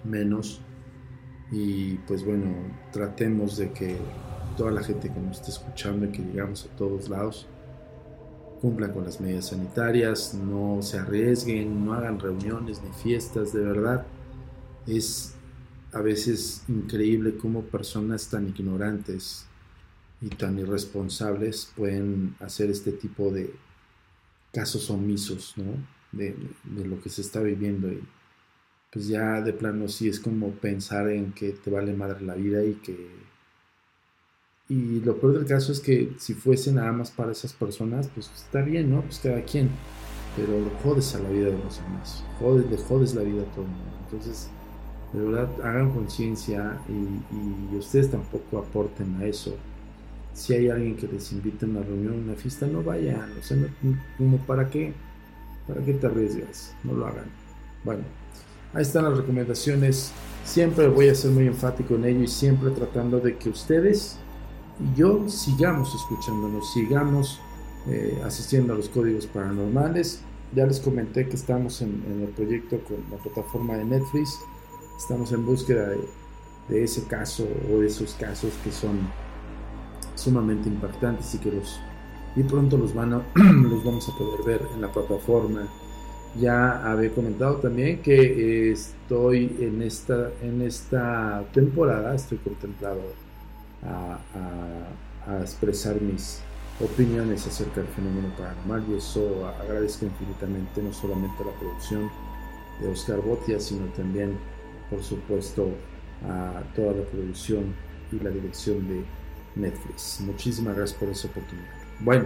menos 0.03 0.61
y 1.51 1.95
pues 2.07 2.23
bueno, 2.23 2.53
tratemos 2.91 3.57
de 3.57 3.71
que 3.71 3.97
toda 4.57 4.71
la 4.71 4.83
gente 4.83 5.11
que 5.11 5.19
nos 5.19 5.37
esté 5.37 5.51
escuchando 5.51 6.05
y 6.05 6.09
que 6.09 6.21
llegamos 6.21 6.65
a 6.65 6.75
todos 6.75 7.09
lados 7.09 7.47
cumplan 8.61 8.91
con 8.91 9.05
las 9.05 9.21
medidas 9.21 9.47
sanitarias, 9.47 10.33
no 10.33 10.81
se 10.81 10.99
arriesguen, 10.99 11.85
no 11.85 11.93
hagan 11.93 12.19
reuniones 12.19 12.81
ni 12.83 12.91
fiestas, 12.91 13.53
de 13.53 13.61
verdad. 13.61 14.05
Es 14.85 15.33
a 15.93 16.01
veces 16.01 16.63
increíble 16.67 17.37
cómo 17.37 17.63
personas 17.63 18.29
tan 18.29 18.49
ignorantes 18.49 19.45
y 20.21 20.27
tan 20.27 20.59
irresponsables 20.59 21.71
pueden 21.75 22.35
hacer 22.39 22.69
este 22.69 22.91
tipo 22.91 23.31
de 23.31 23.53
casos 24.51 24.89
omisos 24.89 25.53
¿no? 25.55 25.63
de, 26.11 26.35
de 26.65 26.85
lo 26.85 27.01
que 27.01 27.09
se 27.09 27.21
está 27.21 27.39
viviendo. 27.39 27.89
Y, 27.89 28.03
pues 28.91 29.07
ya 29.07 29.41
de 29.41 29.53
plano 29.53 29.87
sí 29.87 30.09
es 30.09 30.19
como 30.19 30.51
pensar 30.51 31.09
en 31.09 31.31
que 31.33 31.51
te 31.51 31.69
vale 31.69 31.93
madre 31.93 32.21
la 32.21 32.35
vida 32.35 32.63
y 32.63 32.73
que... 32.75 33.19
Y 34.67 34.99
lo 34.99 35.17
peor 35.19 35.33
del 35.33 35.45
caso 35.45 35.71
es 35.71 35.79
que 35.79 36.13
si 36.19 36.35
fuese 36.35 36.71
nada 36.71 36.91
más 36.91 37.09
para 37.09 37.31
esas 37.31 37.53
personas, 37.53 38.07
pues 38.13 38.29
está 38.35 38.61
bien, 38.61 38.91
¿no? 38.91 39.01
Pues 39.01 39.19
cada 39.19 39.41
quien. 39.43 39.69
Pero 40.35 40.53
jodes 40.83 41.15
a 41.15 41.19
la 41.19 41.29
vida 41.29 41.47
de 41.47 41.57
los 41.57 41.81
demás. 41.81 42.23
Jodes, 42.39 42.69
le 42.69 42.77
jodes 42.77 43.15
la 43.15 43.23
vida 43.23 43.41
a 43.41 43.45
todo 43.45 43.65
el 43.65 43.71
mundo. 43.71 43.97
Entonces, 44.03 44.49
de 45.11 45.21
verdad, 45.21 45.49
hagan 45.63 45.91
conciencia 45.91 46.79
y, 46.87 47.75
ustedes 47.75 48.11
tampoco 48.11 48.59
aporten 48.59 49.15
a 49.19 49.25
eso. 49.25 49.55
Si 50.33 50.53
hay 50.53 50.69
alguien 50.69 50.95
que 50.95 51.07
les 51.07 51.31
invita 51.31 51.65
a 51.65 51.69
una 51.69 51.81
reunión, 51.81 52.13
una 52.13 52.35
fiesta, 52.35 52.67
no 52.67 52.83
vayan. 52.83 53.31
O 53.39 53.43
sea, 53.43 53.57
como 54.17 54.37
para 54.45 54.69
qué 54.69 54.93
¿Para 55.69 55.85
qué 55.85 55.93
te 55.93 56.07
arriesgas? 56.07 56.75
No 56.83 56.93
lo 56.93 57.05
hagan. 57.05 57.27
Bueno, 57.83 58.01
ahí 58.73 58.81
están 58.81 59.05
las 59.05 59.17
recomendaciones. 59.17 60.11
Siempre 60.45 60.87
voy 60.87 61.09
a 61.09 61.15
ser 61.15 61.31
muy 61.31 61.47
enfático 61.47 61.95
en 61.95 62.05
ello 62.05 62.23
y 62.23 62.27
siempre 62.27 62.71
tratando 62.71 63.19
de 63.19 63.37
que 63.37 63.49
ustedes 63.49 64.17
y 64.79 64.97
yo 64.97 65.27
sigamos 65.27 65.93
escuchándonos, 65.93 66.71
sigamos 66.73 67.39
eh, 67.87 68.21
asistiendo 68.23 68.73
a 68.73 68.77
los 68.77 68.87
códigos 68.89 69.27
paranormales. 69.27 70.21
Ya 70.55 70.65
les 70.65 70.79
comenté 70.79 71.27
que 71.27 71.35
estamos 71.35 71.81
en, 71.81 72.03
el 72.21 72.29
proyecto 72.29 72.79
con 72.85 72.97
la 73.11 73.17
plataforma 73.17 73.75
de 73.75 73.85
Netflix. 73.85 74.39
Estamos 74.97 75.31
en 75.31 75.45
búsqueda 75.45 75.89
de, 75.89 75.99
de 76.69 76.83
ese 76.83 77.03
caso 77.03 77.45
o 77.71 77.79
de 77.79 77.87
esos 77.87 78.13
casos 78.13 78.53
que 78.63 78.71
son 78.71 78.99
sumamente 80.15 80.69
impactantes 80.69 81.35
y 81.35 81.37
que 81.39 81.51
los 81.51 81.79
y 82.35 82.43
pronto 82.43 82.77
los, 82.77 82.93
van 82.93 83.13
a, 83.13 83.21
los 83.35 83.83
vamos 83.83 84.07
a 84.07 84.17
poder 84.17 84.45
ver 84.45 84.67
en 84.73 84.81
la 84.81 84.91
plataforma. 84.91 85.67
Ya 86.37 86.91
había 86.91 87.09
comentado 87.11 87.55
también 87.55 88.01
que 88.01 88.71
estoy 88.71 89.55
en 89.59 89.81
esta, 89.81 90.29
en 90.43 90.61
esta 90.61 91.43
temporada, 91.53 92.13
estoy 92.13 92.37
contemplado 92.37 93.01
a, 93.83 94.19
a, 95.27 95.41
expresar 95.41 95.99
mis 96.01 96.41
opiniones 96.79 97.45
acerca 97.45 97.81
del 97.81 97.89
fenómeno 97.89 98.29
paranormal 98.37 98.83
y 98.89 98.97
eso 98.97 99.47
agradezco 99.61 100.05
infinitamente 100.05 100.81
no 100.81 100.93
solamente 100.93 101.43
a 101.43 101.47
la 101.47 101.59
producción 101.59 102.09
de 102.81 102.87
Oscar 102.89 103.21
Botia, 103.21 103.59
sino 103.59 103.85
también, 103.93 104.37
por 104.89 105.03
supuesto, 105.03 105.69
a 106.27 106.61
toda 106.75 106.93
la 106.93 107.03
producción 107.03 107.73
y 108.11 108.23
la 108.23 108.29
dirección 108.29 108.87
de 108.87 109.03
Netflix. 109.55 110.19
Muchísimas 110.21 110.75
gracias 110.75 110.99
por 110.99 111.09
esa 111.09 111.27
oportunidad. 111.27 111.67
Bueno, 111.99 112.25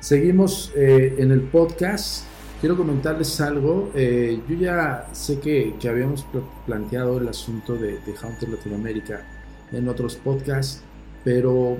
seguimos 0.00 0.72
eh, 0.76 1.14
en 1.18 1.30
el 1.30 1.42
podcast. 1.42 2.24
Quiero 2.64 2.78
comentarles 2.78 3.42
algo. 3.42 3.90
Eh, 3.94 4.40
yo 4.48 4.56
ya 4.56 5.10
sé 5.12 5.38
que, 5.38 5.74
habíamos 5.86 6.24
planteado 6.64 7.18
el 7.18 7.28
asunto 7.28 7.74
de, 7.74 7.98
de 7.98 8.12
Hunter 8.12 8.48
Latinoamérica 8.48 9.22
en 9.70 9.86
otros 9.86 10.16
podcasts, 10.16 10.80
pero 11.22 11.76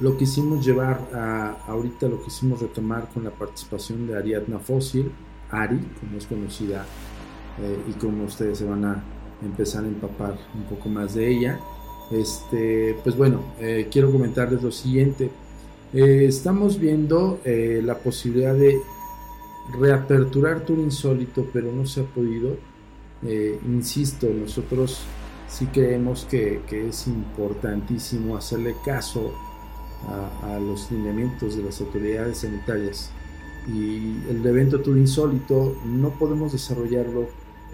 lo 0.00 0.18
quisimos 0.18 0.66
llevar 0.66 1.00
a 1.14 1.52
ahorita, 1.66 2.08
lo 2.08 2.22
quisimos 2.22 2.60
retomar 2.60 3.08
con 3.08 3.24
la 3.24 3.30
participación 3.30 4.06
de 4.06 4.18
Ariadna 4.18 4.58
Fósil, 4.58 5.10
Ari, 5.50 5.80
como 5.98 6.18
es 6.18 6.26
conocida, 6.26 6.84
eh, 7.62 7.78
y 7.88 7.92
como 7.92 8.24
ustedes 8.24 8.58
se 8.58 8.66
van 8.66 8.84
a 8.84 9.02
empezar 9.42 9.84
a 9.84 9.88
empapar 9.88 10.36
un 10.54 10.64
poco 10.64 10.90
más 10.90 11.14
de 11.14 11.26
ella. 11.26 11.58
Este, 12.10 12.98
pues 13.02 13.16
bueno, 13.16 13.42
quiero 13.90 14.12
comentarles 14.12 14.62
lo 14.62 14.70
siguiente. 14.70 15.30
Eh, 15.94 16.26
estamos 16.26 16.80
viendo 16.80 17.38
eh, 17.44 17.80
la 17.84 17.96
posibilidad 17.98 18.52
de 18.52 18.80
reaperturar 19.72 20.60
Tour 20.64 20.78
Insólito, 20.78 21.46
pero 21.52 21.72
no 21.72 21.86
se 21.86 22.00
ha 22.00 22.04
podido. 22.04 22.56
Eh, 23.22 23.58
insisto, 23.66 24.28
nosotros 24.28 25.00
sí 25.48 25.66
creemos 25.66 26.26
que, 26.28 26.62
es 26.70 27.06
importantísimo 27.06 28.36
hacerle 28.36 28.74
caso 28.84 29.32
a, 30.42 30.58
los 30.58 30.90
lineamientos 30.90 31.56
de 31.56 31.62
las 31.62 31.80
autoridades 31.80 32.38
sanitarias. 32.38 33.10
Y 33.66 34.18
el 34.28 34.44
evento 34.44 34.80
Tour 34.80 34.98
Insólito 34.98 35.76
no 35.86 36.10
podemos 36.10 36.52
desarrollarlo 36.52 37.28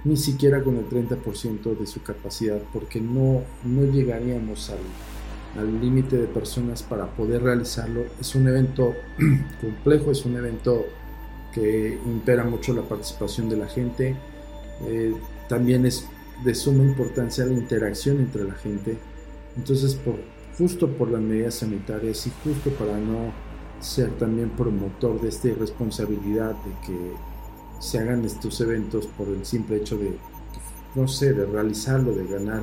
ni 0.05 0.17
siquiera 0.17 0.63
con 0.63 0.77
el 0.77 0.89
30% 0.89 1.77
de 1.77 1.87
su 1.87 2.03
capacidad, 2.03 2.61
porque 2.73 3.01
no, 3.01 3.43
no 3.65 3.85
llegaríamos 3.85 4.71
al 4.71 4.79
al 5.57 5.81
límite 5.81 6.17
de 6.17 6.27
personas 6.27 6.83
para 6.83 7.07
poder 7.07 7.43
realizarlo. 7.43 8.05
Es 8.21 8.35
un 8.35 8.49
evento 8.49 8.95
complejo, 9.61 10.11
es 10.11 10.25
un 10.25 10.37
evento 10.37 10.87
que 11.53 11.99
impera 12.05 12.45
mucho 12.45 12.73
la 12.73 12.83
participación 12.83 13.49
de 13.49 13.57
la 13.57 13.67
gente. 13.67 14.17
Eh, 14.87 15.15
también 15.49 15.87
es 15.87 16.07
de 16.45 16.55
suma 16.55 16.85
importancia 16.85 17.45
la 17.45 17.53
interacción 17.53 18.19
entre 18.19 18.45
la 18.45 18.55
gente. 18.55 18.97
Entonces, 19.57 19.99
justo 20.57 20.89
por 20.89 21.11
las 21.11 21.21
medidas 21.21 21.55
sanitarias 21.55 22.27
y 22.27 22.33
justo 22.45 22.71
para 22.71 22.99
no 22.99 23.33
ser 23.81 24.11
también 24.19 24.51
promotor 24.51 25.21
de 25.21 25.29
esta 25.29 25.49
irresponsabilidad 25.49 26.53
de 26.53 26.87
que 26.87 27.13
se 27.79 27.99
hagan 27.99 28.25
estos 28.25 28.61
eventos 28.61 29.07
por 29.07 29.29
el 29.29 29.45
simple 29.45 29.79
hecho 29.79 29.97
de, 29.97 30.13
no 30.95 31.09
sé, 31.09 31.33
de 31.33 31.47
realizarlo, 31.47 32.13
de 32.13 32.27
ganar 32.27 32.63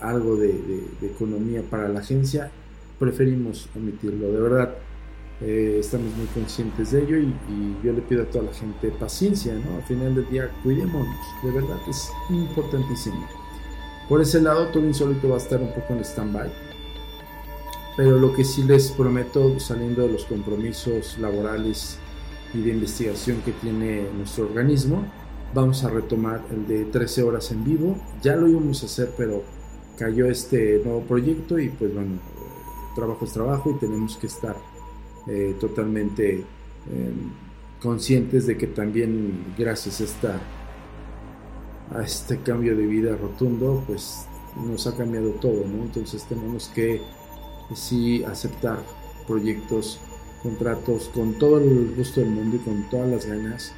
algo 0.00 0.36
de, 0.36 0.84
economía 1.02 1.62
para 1.62 1.88
la 1.88 2.00
agencia, 2.00 2.50
preferimos 2.98 3.68
omitirlo. 3.74 4.30
De 4.30 4.40
verdad, 4.40 4.74
eh, 5.44 5.78
estamos 5.80 6.14
muy 6.16 6.26
conscientes 6.26 6.92
de 6.92 7.02
ello 7.02 7.18
y, 7.18 7.34
yo 7.82 7.92
le 7.92 8.00
pido 8.02 8.22
a 8.22 8.26
toda 8.26 8.44
la 8.44 8.52
gente 8.52 8.90
paciencia, 8.90 9.54
¿no? 9.54 9.76
Al 9.76 9.82
final 9.82 10.14
del 10.14 10.28
día, 10.30 10.48
cuidémonos, 10.62 11.16
de 11.42 11.50
verdad 11.50 11.78
es 11.88 12.10
importantísimo. 12.30 13.26
Por 14.08 14.20
ese 14.20 14.40
lado, 14.40 14.68
todo 14.68 14.84
insólito 14.84 15.28
va 15.28 15.34
a 15.34 15.38
estar 15.38 15.60
un 15.60 15.72
poco 15.72 15.94
en 15.94 16.00
stand-by. 16.00 16.48
Pero 17.96 18.18
lo 18.18 18.32
que 18.32 18.44
sí 18.44 18.62
les 18.62 18.92
prometo, 18.92 19.58
saliendo 19.58 20.02
de 20.02 20.12
los 20.12 20.24
compromisos 20.24 21.18
laborales 21.18 21.98
y 22.54 22.60
de 22.62 22.70
investigación 22.70 23.42
que 23.44 23.52
tiene 23.52 24.06
nuestro 24.16 24.44
organismo, 24.44 25.04
vamos 25.54 25.82
a 25.82 25.90
retomar 25.90 26.42
el 26.50 26.66
de 26.68 26.84
13 26.84 27.22
horas 27.24 27.50
en 27.50 27.64
vivo. 27.64 27.96
Ya 28.22 28.36
lo 28.36 28.48
íbamos 28.48 28.82
a 28.82 28.86
hacer, 28.86 29.12
pero 29.16 29.42
cayó 29.98 30.26
este 30.26 30.80
nuevo 30.84 31.00
proyecto 31.02 31.58
y 31.58 31.68
pues 31.68 31.92
bueno, 31.92 32.18
trabajo 32.94 33.24
es 33.24 33.32
trabajo 33.32 33.70
y 33.70 33.78
tenemos 33.78 34.16
que 34.16 34.26
estar 34.26 34.56
eh, 35.26 35.54
totalmente 35.60 36.34
em, 36.36 37.30
conscientes 37.80 38.46
de 38.46 38.56
que 38.56 38.66
también 38.66 39.54
gracias 39.58 40.00
a, 40.00 40.04
esta, 40.04 40.40
a 41.94 42.02
este 42.02 42.38
cambio 42.38 42.76
de 42.76 42.86
vida 42.86 43.16
rotundo, 43.16 43.82
pues 43.86 44.26
nos 44.56 44.86
ha 44.86 44.96
cambiado 44.96 45.30
todo, 45.30 45.66
¿no? 45.66 45.84
Entonces 45.84 46.24
tenemos 46.24 46.68
que 46.68 47.00
sí 47.74 48.22
aceptar 48.24 48.78
proyectos, 49.26 50.00
contratos 50.42 51.08
con 51.14 51.38
todo 51.38 51.58
el 51.58 51.94
gusto 51.96 52.20
del 52.20 52.30
mundo 52.30 52.56
y 52.56 52.58
con 52.60 52.82
todas 52.90 53.08
las 53.08 53.26
ganas 53.26 53.72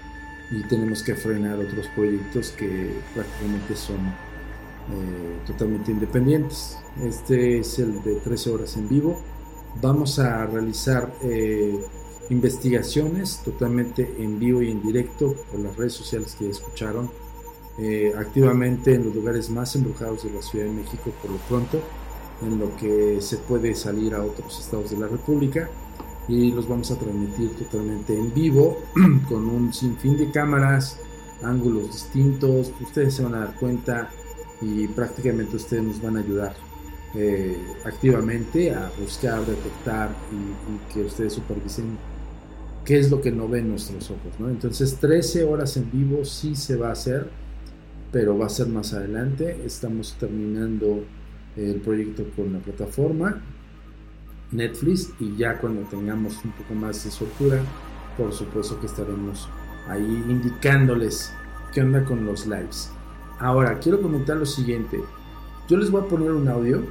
y 0.51 0.63
tenemos 0.69 1.03
que 1.03 1.15
frenar 1.15 1.59
otros 1.59 1.87
proyectos 1.95 2.51
que 2.51 2.91
prácticamente 3.15 3.77
son 3.77 3.97
eh, 3.97 5.39
totalmente 5.47 5.91
independientes. 5.91 6.79
Este 7.03 7.59
es 7.59 7.79
el 7.79 8.03
de 8.03 8.17
13 8.17 8.51
horas 8.51 8.77
en 8.77 8.89
vivo. 8.89 9.21
Vamos 9.81 10.19
a 10.19 10.47
realizar 10.47 11.13
eh, 11.23 11.79
investigaciones 12.31 13.41
totalmente 13.45 14.15
en 14.19 14.39
vivo 14.39 14.63
y 14.63 14.71
en 14.71 14.83
directo 14.83 15.35
por 15.51 15.61
las 15.61 15.77
redes 15.77 15.95
sociales 15.95 16.37
que 16.39 16.49
escucharon. 16.49 17.11
Eh, 17.77 18.13
activamente 18.17 18.95
en 18.95 19.07
los 19.07 19.15
lugares 19.17 19.51
más 19.51 19.75
embrujados 19.75 20.23
de 20.23 20.31
la 20.31 20.43
Ciudad 20.43 20.67
de 20.67 20.71
México 20.71 21.11
por 21.21 21.33
lo 21.33 21.39
pronto, 21.39 21.81
en 22.43 22.61
lo 22.61 22.77
que 22.77 23.21
se 23.21 23.37
puede 23.39 23.75
salir 23.75 24.15
a 24.15 24.23
otros 24.23 24.61
estados 24.61 24.91
de 24.93 24.99
la 24.99 25.09
República 25.09 25.69
y 26.29 26.53
los 26.53 26.69
vamos 26.69 26.93
a 26.93 26.99
transmitir 26.99 27.51
totalmente 27.57 28.17
en 28.17 28.33
vivo 28.33 28.79
con 29.29 29.49
un 29.49 29.73
sinfín 29.73 30.17
de 30.17 30.31
cámaras, 30.31 31.01
ángulos 31.43 31.89
distintos, 31.89 32.73
ustedes 32.81 33.15
se 33.15 33.25
van 33.25 33.35
a 33.35 33.41
dar 33.41 33.55
cuenta 33.57 34.09
y 34.61 34.87
prácticamente 34.87 35.57
ustedes 35.57 35.83
nos 35.83 36.01
van 36.01 36.17
a 36.17 36.21
ayudar 36.21 36.55
eh, 37.17 37.57
activamente 37.85 38.75
a 38.75 38.91
buscar, 38.99 39.45
detectar 39.47 40.11
y, 40.33 40.93
que 40.93 41.03
ustedes 41.03 41.35
supervisen 41.35 41.97
qué 42.85 42.99
es 42.99 43.11
lo 43.11 43.21
que 43.21 43.31
no 43.31 43.49
ven 43.49 43.69
nuestros 43.69 44.11
ojos. 44.11 44.39
¿no? 44.39 44.49
Entonces 44.49 44.97
13 44.97 45.45
horas 45.45 45.77
en 45.77 45.91
vivo 45.91 46.25
sí 46.25 46.57
se 46.57 46.77
va 46.77 46.89
a 46.89 46.93
hacer, 46.93 47.29
pero 48.11 48.37
va 48.37 48.47
a 48.47 48.51
ser 48.51 48.67
más 48.69 48.93
adelante. 48.93 49.61
Estamos 49.65 50.17
terminando 50.19 51.05
el 51.57 51.81
proyecto 51.81 52.25
con 52.37 52.53
la 52.53 52.59
plataforma 52.59 53.41
Netflix 54.55 55.11
y 55.21 55.37
ya 55.37 55.59
cuando 55.59 55.83
tengamos 55.83 56.45
un 56.45 56.53
poco 56.53 56.75
más 56.75 57.05
de 57.05 57.11
soltura, 57.11 57.61
por 58.17 58.33
supuesto 58.33 58.79
que 58.81 58.87
estaremos 58.87 59.49
ahí 59.89 60.25
indicándoles 60.29 61.33
qué 61.73 61.83
onda 61.83 62.05
con 62.05 62.25
los 62.25 62.47
lives. 62.47 62.91
Ahora, 63.41 63.79
quiero 63.81 64.01
comentar 64.01 64.37
lo 64.37 64.47
siguiente. 64.47 65.01
Yo 65.69 65.77
les 65.77 65.91
voy 65.91 66.03
a 66.03 66.09
poner 66.09 66.31
un 66.31 66.49
audio 66.49 66.85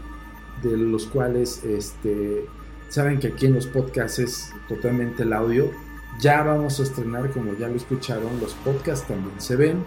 de 0.61 0.77
los 0.77 1.05
cuales, 1.07 1.63
este, 1.63 2.45
saben 2.89 3.19
que 3.19 3.27
aquí 3.27 3.47
en 3.47 3.55
los 3.55 3.67
podcasts 3.67 4.19
es 4.19 4.53
totalmente 4.67 5.23
el 5.23 5.33
audio. 5.33 5.71
Ya 6.19 6.43
vamos 6.43 6.79
a 6.79 6.83
estrenar, 6.83 7.31
como 7.31 7.53
ya 7.53 7.67
lo 7.67 7.75
escucharon, 7.75 8.39
los 8.39 8.53
podcasts 8.53 9.07
también 9.07 9.39
se 9.39 9.55
ven. 9.55 9.83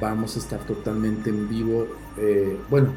Vamos 0.00 0.36
a 0.36 0.40
estar 0.40 0.60
totalmente 0.66 1.30
en 1.30 1.48
vivo, 1.48 1.86
eh, 2.16 2.58
bueno, 2.70 2.88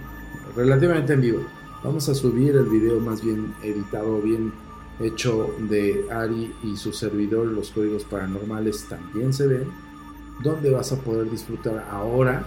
relativamente 0.55 1.13
en 1.13 1.21
vivo. 1.21 1.39
Vamos 1.83 2.09
a 2.09 2.15
subir 2.15 2.55
el 2.55 2.65
video 2.65 2.99
más 2.99 3.23
bien 3.23 3.53
editado, 3.61 4.19
bien 4.21 4.51
hecho 4.99 5.53
de 5.69 6.07
Ari 6.11 6.53
y 6.63 6.75
su 6.75 6.91
servidor, 6.91 7.45
los 7.45 7.69
códigos 7.71 8.03
paranormales 8.05 8.85
también 8.89 9.33
se 9.33 9.47
ven. 9.47 9.67
Donde 10.43 10.71
vas 10.71 10.91
a 10.91 10.97
poder 10.97 11.29
disfrutar 11.29 11.87
ahora 11.91 12.45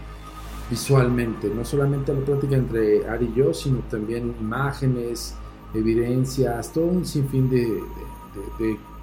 visualmente, 0.70 1.48
no 1.48 1.64
solamente 1.64 2.14
la 2.14 2.20
plática 2.20 2.56
entre 2.56 3.06
Ari 3.08 3.32
y 3.34 3.38
yo, 3.38 3.52
sino 3.52 3.80
también 3.90 4.34
imágenes, 4.40 5.34
evidencias, 5.74 6.72
todo 6.72 6.84
un 6.84 7.04
sinfín 7.04 7.50
de, 7.50 7.82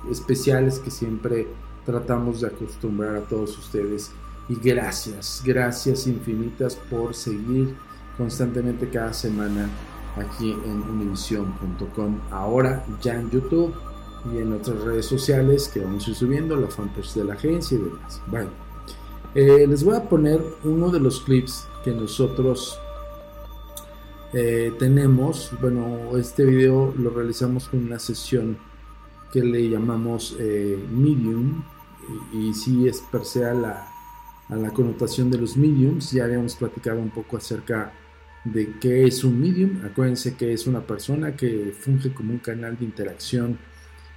especiales 0.10 0.80
que 0.80 0.89
siempre 0.89 1.47
tratamos 1.86 2.41
de 2.41 2.47
acostumbrar 2.47 3.17
a 3.17 3.21
todos 3.21 3.58
ustedes. 3.58 4.12
Y 4.47 4.56
gracias, 4.56 5.41
gracias 5.45 6.08
infinitas 6.08 6.75
por 6.75 7.13
seguir 7.13 7.75
constantemente 8.17 8.89
cada 8.89 9.12
semana 9.12 9.69
aquí 10.15 10.51
en 10.51 10.82
univision.com. 10.84 12.19
Ahora 12.32 12.86
ya 13.01 13.15
en 13.15 13.30
YouTube 13.30 13.73
y 14.34 14.38
en 14.38 14.53
otras 14.53 14.82
redes 14.82 15.06
sociales 15.06 15.67
que 15.67 15.82
vamos 15.82 16.08
a 16.08 16.12
ir 16.12 16.15
subiendo, 16.15 16.56
la 16.56 16.67
fanpage 16.67 17.13
de 17.13 17.25
la 17.25 17.34
agencia 17.34 17.77
y 17.77 17.82
demás. 17.82 18.21
Bueno, 18.27 18.49
eh, 19.38 19.67
les 19.67 19.84
voy 19.84 19.95
a 19.95 20.10
poner 20.10 20.41
uno 20.63 20.89
de 20.89 21.00
los 21.00 21.21
clips 21.21 21.67
que 21.84 21.91
nosotros 21.91 22.80
eh, 24.34 24.73
tenemos. 24.80 25.52
Bueno, 25.62 26.17
este 26.17 26.43
video 26.43 26.91
lo 26.97 27.12
realizamos 27.12 27.67
con 27.67 27.86
una 27.86 28.00
sesión 28.00 28.58
que 29.32 29.43
le 29.43 29.69
llamamos 29.69 30.36
eh, 30.39 30.84
Medium 30.91 31.63
y, 32.34 32.52
si 32.56 32.88
es 32.88 33.04
per 33.12 33.26
se 33.26 33.45
a 33.45 33.54
la, 33.54 33.88
a 34.50 34.56
la 34.56 34.71
connotación 34.71 35.30
de 35.30 35.38
los 35.38 35.56
mediums. 35.56 36.10
Ya 36.13 36.23
habíamos 36.23 36.56
platicado 36.56 37.00
un 37.00 37.12
poco 37.12 37.38
acerca 37.38 37.93
de 38.43 38.73
qué 38.82 39.06
es 39.06 39.23
un 39.23 39.39
medium. 39.39 39.86
Acuérdense 39.86 40.36
que 40.36 40.52
es 40.52 40.65
una 40.65 40.82
persona 40.82 41.36
que 41.36 41.76
funge 41.80 42.12
como 42.12 42.34
un 42.34 42.39
canal 42.39 42.76
de 42.80 42.86
interacción 42.86 43.60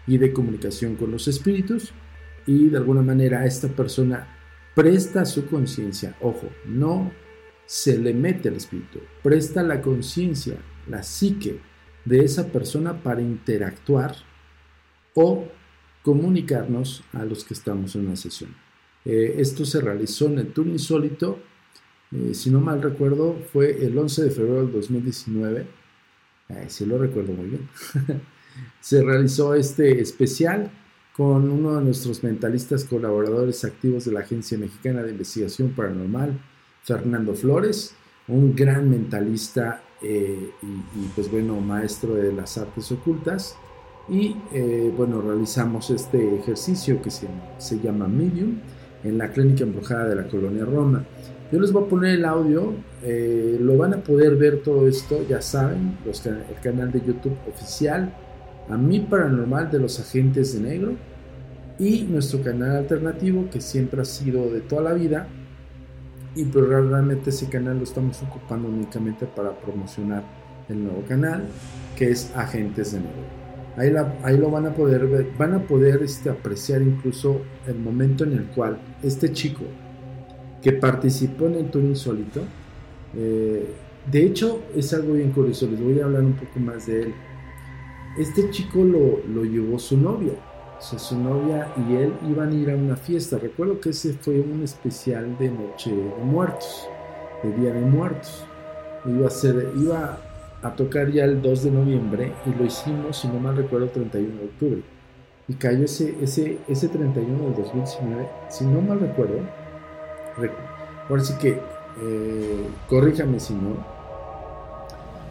y 0.06 0.16
de 0.16 0.32
comunicación 0.32 0.96
con 0.96 1.10
los 1.10 1.28
espíritus 1.28 1.92
y 2.46 2.70
de 2.70 2.78
alguna 2.78 3.02
manera 3.02 3.44
esta 3.44 3.68
persona 3.68 4.39
presta 4.74 5.24
su 5.24 5.46
conciencia, 5.46 6.16
ojo, 6.20 6.48
no 6.66 7.12
se 7.66 7.98
le 7.98 8.12
mete 8.14 8.48
al 8.48 8.56
espíritu, 8.56 9.00
presta 9.22 9.62
la 9.62 9.80
conciencia, 9.80 10.56
la 10.88 11.02
psique 11.02 11.60
de 12.04 12.24
esa 12.24 12.48
persona 12.48 13.02
para 13.02 13.20
interactuar 13.20 14.16
o 15.14 15.46
comunicarnos 16.02 17.04
a 17.12 17.24
los 17.24 17.44
que 17.44 17.54
estamos 17.54 17.94
en 17.94 18.06
una 18.06 18.16
sesión. 18.16 18.54
Eh, 19.04 19.36
esto 19.38 19.64
se 19.64 19.80
realizó 19.80 20.26
en 20.26 20.38
el 20.38 20.52
tour 20.52 20.66
insólito, 20.66 21.38
eh, 22.12 22.34
si 22.34 22.50
no 22.50 22.60
mal 22.60 22.82
recuerdo, 22.82 23.38
fue 23.52 23.84
el 23.84 23.96
11 23.96 24.24
de 24.24 24.30
febrero 24.30 24.62
del 24.62 24.72
2019, 24.72 25.66
si 26.66 26.84
lo 26.84 26.98
recuerdo 26.98 27.32
muy 27.32 27.46
bien. 27.46 27.68
se 28.80 29.02
realizó 29.02 29.54
este 29.54 30.00
especial 30.00 30.70
con 31.20 31.50
uno 31.50 31.76
de 31.76 31.84
nuestros 31.84 32.24
mentalistas 32.24 32.86
colaboradores 32.86 33.62
activos 33.66 34.06
de 34.06 34.12
la 34.12 34.20
Agencia 34.20 34.56
Mexicana 34.56 35.02
de 35.02 35.10
Investigación 35.10 35.68
Paranormal, 35.76 36.40
Fernando 36.82 37.34
Flores, 37.34 37.92
un 38.26 38.56
gran 38.56 38.88
mentalista 38.88 39.82
eh, 40.00 40.48
y, 40.62 41.08
pues 41.14 41.30
bueno, 41.30 41.60
maestro 41.60 42.14
de 42.14 42.32
las 42.32 42.56
artes 42.56 42.90
ocultas. 42.90 43.54
Y 44.08 44.34
eh, 44.54 44.90
bueno, 44.96 45.20
realizamos 45.20 45.90
este 45.90 46.36
ejercicio 46.36 47.02
que 47.02 47.10
se, 47.10 47.28
se, 47.58 47.78
llama 47.80 48.08
Medium 48.08 48.58
en 49.04 49.18
la 49.18 49.30
clínica 49.30 49.64
embrujada 49.64 50.08
de 50.08 50.14
la 50.14 50.26
colonia 50.26 50.64
Roma. 50.64 51.04
Yo 51.52 51.60
les 51.60 51.70
voy 51.70 51.84
a 51.84 51.86
poner 51.86 52.14
el 52.14 52.24
audio, 52.24 52.72
eh, 53.02 53.58
lo 53.60 53.76
van 53.76 53.92
a 53.92 53.98
poder 53.98 54.36
ver 54.36 54.62
todo 54.62 54.88
esto, 54.88 55.22
ya 55.28 55.42
saben, 55.42 55.98
los, 56.06 56.24
el 56.24 56.42
canal 56.62 56.90
de 56.90 57.02
YouTube 57.02 57.36
oficial, 57.46 58.10
a 58.70 58.78
mi 58.78 59.00
paranormal 59.00 59.70
de 59.70 59.80
los 59.80 60.00
agentes 60.00 60.54
de 60.54 60.60
negro 60.60 61.09
y 61.80 62.02
nuestro 62.02 62.42
canal 62.42 62.76
alternativo 62.76 63.48
que 63.50 63.60
siempre 63.62 64.02
ha 64.02 64.04
sido 64.04 64.50
de 64.50 64.60
toda 64.60 64.82
la 64.82 64.92
vida 64.92 65.28
y 66.36 66.44
pero 66.44 66.66
pues 66.66 66.88
realmente 66.90 67.30
ese 67.30 67.48
canal 67.48 67.78
lo 67.78 67.84
estamos 67.84 68.22
ocupando 68.22 68.68
únicamente 68.68 69.26
para 69.26 69.50
promocionar 69.58 70.22
el 70.68 70.84
nuevo 70.84 71.02
canal 71.08 71.44
que 71.96 72.10
es 72.10 72.32
Agentes 72.36 72.92
de 72.92 72.98
Negro. 73.00 73.40
Ahí, 73.76 73.92
ahí 74.22 74.36
lo 74.36 74.50
van 74.50 74.66
a 74.66 74.74
poder 74.74 75.06
ver, 75.06 75.28
van 75.38 75.54
a 75.54 75.62
poder 75.62 76.02
este, 76.02 76.28
apreciar 76.28 76.82
incluso 76.82 77.40
el 77.66 77.78
momento 77.78 78.24
en 78.24 78.34
el 78.34 78.44
cual 78.44 78.78
este 79.02 79.32
chico 79.32 79.64
que 80.62 80.72
participó 80.72 81.46
en 81.46 81.54
el 81.54 81.70
tour 81.70 81.84
insólito, 81.84 82.42
eh, 83.16 83.66
de 84.10 84.26
hecho 84.26 84.62
es 84.76 84.92
algo 84.92 85.14
bien 85.14 85.30
curioso, 85.30 85.66
les 85.66 85.82
voy 85.82 85.98
a 85.98 86.04
hablar 86.04 86.22
un 86.22 86.34
poco 86.34 86.60
más 86.60 86.86
de 86.86 87.04
él. 87.04 87.14
Este 88.18 88.50
chico 88.50 88.84
lo, 88.84 89.20
lo 89.26 89.44
llevó 89.44 89.78
su 89.78 89.96
novia, 89.96 90.34
o 90.80 90.82
sea, 90.82 90.98
su 90.98 91.18
novia 91.18 91.68
y 91.76 91.94
él 91.94 92.14
iban 92.26 92.50
a 92.50 92.54
ir 92.54 92.70
a 92.70 92.74
una 92.74 92.96
fiesta. 92.96 93.36
Recuerdo 93.38 93.80
que 93.80 93.90
ese 93.90 94.14
fue 94.14 94.40
un 94.40 94.62
especial 94.62 95.36
de 95.36 95.50
Noche 95.50 95.94
de 95.94 96.24
Muertos, 96.24 96.88
de 97.42 97.52
Día 97.52 97.74
de 97.74 97.82
Muertos. 97.82 98.46
Iba 99.04 99.26
a, 99.26 99.30
ser, 99.30 99.72
iba 99.76 100.18
a 100.62 100.74
tocar 100.74 101.10
ya 101.10 101.24
el 101.24 101.42
2 101.42 101.64
de 101.64 101.70
noviembre 101.70 102.32
y 102.46 102.58
lo 102.58 102.64
hicimos, 102.64 103.18
si 103.18 103.28
no 103.28 103.38
mal 103.38 103.56
recuerdo, 103.56 103.86
el 103.86 103.92
31 103.92 104.38
de 104.38 104.44
octubre. 104.46 104.82
Y 105.48 105.54
cayó 105.54 105.84
ese, 105.84 106.16
ese, 106.22 106.58
ese 106.66 106.88
31 106.88 107.44
del 107.44 107.54
2019, 107.56 108.28
si 108.48 108.64
no 108.64 108.80
mal 108.80 109.00
recuerdo, 109.00 109.40
ahora 111.08 111.24
sí 111.24 111.34
que, 111.38 111.60
eh, 112.02 112.66
corríjame 112.88 113.38
si 113.38 113.52
no, 113.52 113.84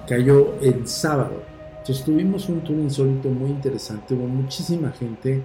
cayó 0.07 0.55
el 0.61 0.87
sábado 0.87 1.48
entonces 1.79 2.03
tuvimos 2.03 2.49
un 2.49 2.61
tour 2.61 2.77
insólito 2.77 3.29
muy 3.29 3.49
interesante, 3.49 4.13
hubo 4.13 4.27
muchísima 4.27 4.91
gente, 4.91 5.41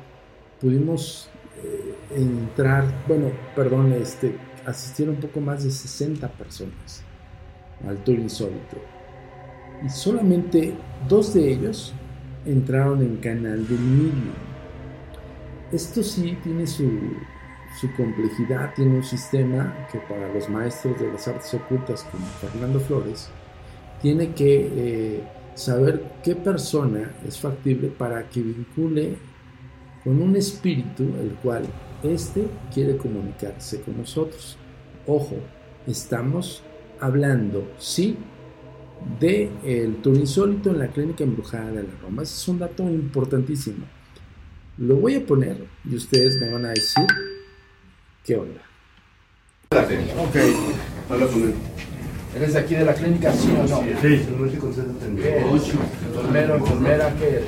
pudimos 0.61 1.29
eh, 1.63 1.95
entrar, 2.17 2.85
bueno, 3.07 3.31
perdón, 3.55 3.93
este, 3.93 4.37
asistieron 4.67 5.15
un 5.15 5.21
poco 5.21 5.41
más 5.41 5.65
de 5.65 5.71
60 5.71 6.29
personas 6.29 7.03
al 7.87 7.99
tour 7.99 8.19
insólito. 8.19 8.77
Y 9.85 9.89
solamente 9.89 10.75
dos 11.09 11.35
de 11.35 11.53
ellos 11.53 11.95
entraron 12.45 13.01
en 13.03 13.17
canal 13.19 13.67
de 13.67 13.77
Medium. 13.77 14.33
Esto 15.73 16.03
sí 16.03 16.37
tiene 16.43 16.67
su, 16.67 16.91
su 17.81 17.93
complejidad, 17.95 18.75
tiene 18.75 18.97
un 18.97 19.05
sistema 19.05 19.87
que 19.91 19.99
para 19.99 20.33
los 20.33 20.49
maestros 20.49 20.99
de 21.01 21.13
las 21.13 21.27
artes 21.29 21.55
ocultas 21.55 22.05
como 22.11 22.27
Fernando 22.27 22.81
Flores, 22.81 23.31
tiene 24.03 24.33
que... 24.33 24.71
Eh, 24.75 25.25
saber 25.55 26.05
qué 26.23 26.35
persona 26.35 27.13
es 27.27 27.39
factible 27.39 27.89
para 27.89 28.29
que 28.29 28.43
vincule 28.43 29.17
con 30.03 30.21
un 30.21 30.37
espíritu 30.37 31.05
el 31.21 31.31
cual 31.43 31.65
éste 32.03 32.47
quiere 32.73 32.97
comunicarse 32.97 33.81
con 33.81 33.97
nosotros. 33.99 34.59
Ojo, 35.07 35.37
estamos 35.87 36.63
hablando, 37.01 37.73
sí, 37.79 38.17
de 39.21 39.51
el 39.65 39.99
insólito 40.05 40.71
en 40.71 40.79
la 40.79 40.89
clínica 40.89 41.25
embrujada 41.25 41.73
de 41.73 41.83
la 41.83 41.95
Roma. 42.03 42.23
Ese 42.23 42.35
es 42.35 42.49
un 42.49 42.59
dato 42.59 42.83
importantísimo. 42.85 43.87
Lo 44.79 44.97
voy 44.97 45.17
a 45.17 45.25
poner 45.25 45.65
y 45.89 45.95
ustedes 45.95 46.37
me 46.41 46.53
van 46.53 46.67
a 46.67 46.71
decir 46.71 47.07
qué 48.25 48.37
onda. 48.37 48.61
Ok, 49.71 50.37
habla 51.11 51.27
con 51.27 51.43
él. 51.43 51.55
¿Eres 52.37 52.53
de 52.53 52.59
aquí 52.59 52.75
de 52.75 52.85
la 52.85 52.95
clínica, 52.95 53.33
sí 53.33 53.49
o 53.57 53.63
no? 53.69 53.81
Sí. 53.81 53.85
¿Qué 54.03 55.39
eres? 55.39 55.73
¿Enfermero, 56.15 56.57
enfermera, 56.57 57.13
qué 57.19 57.29
eres? 57.29 57.45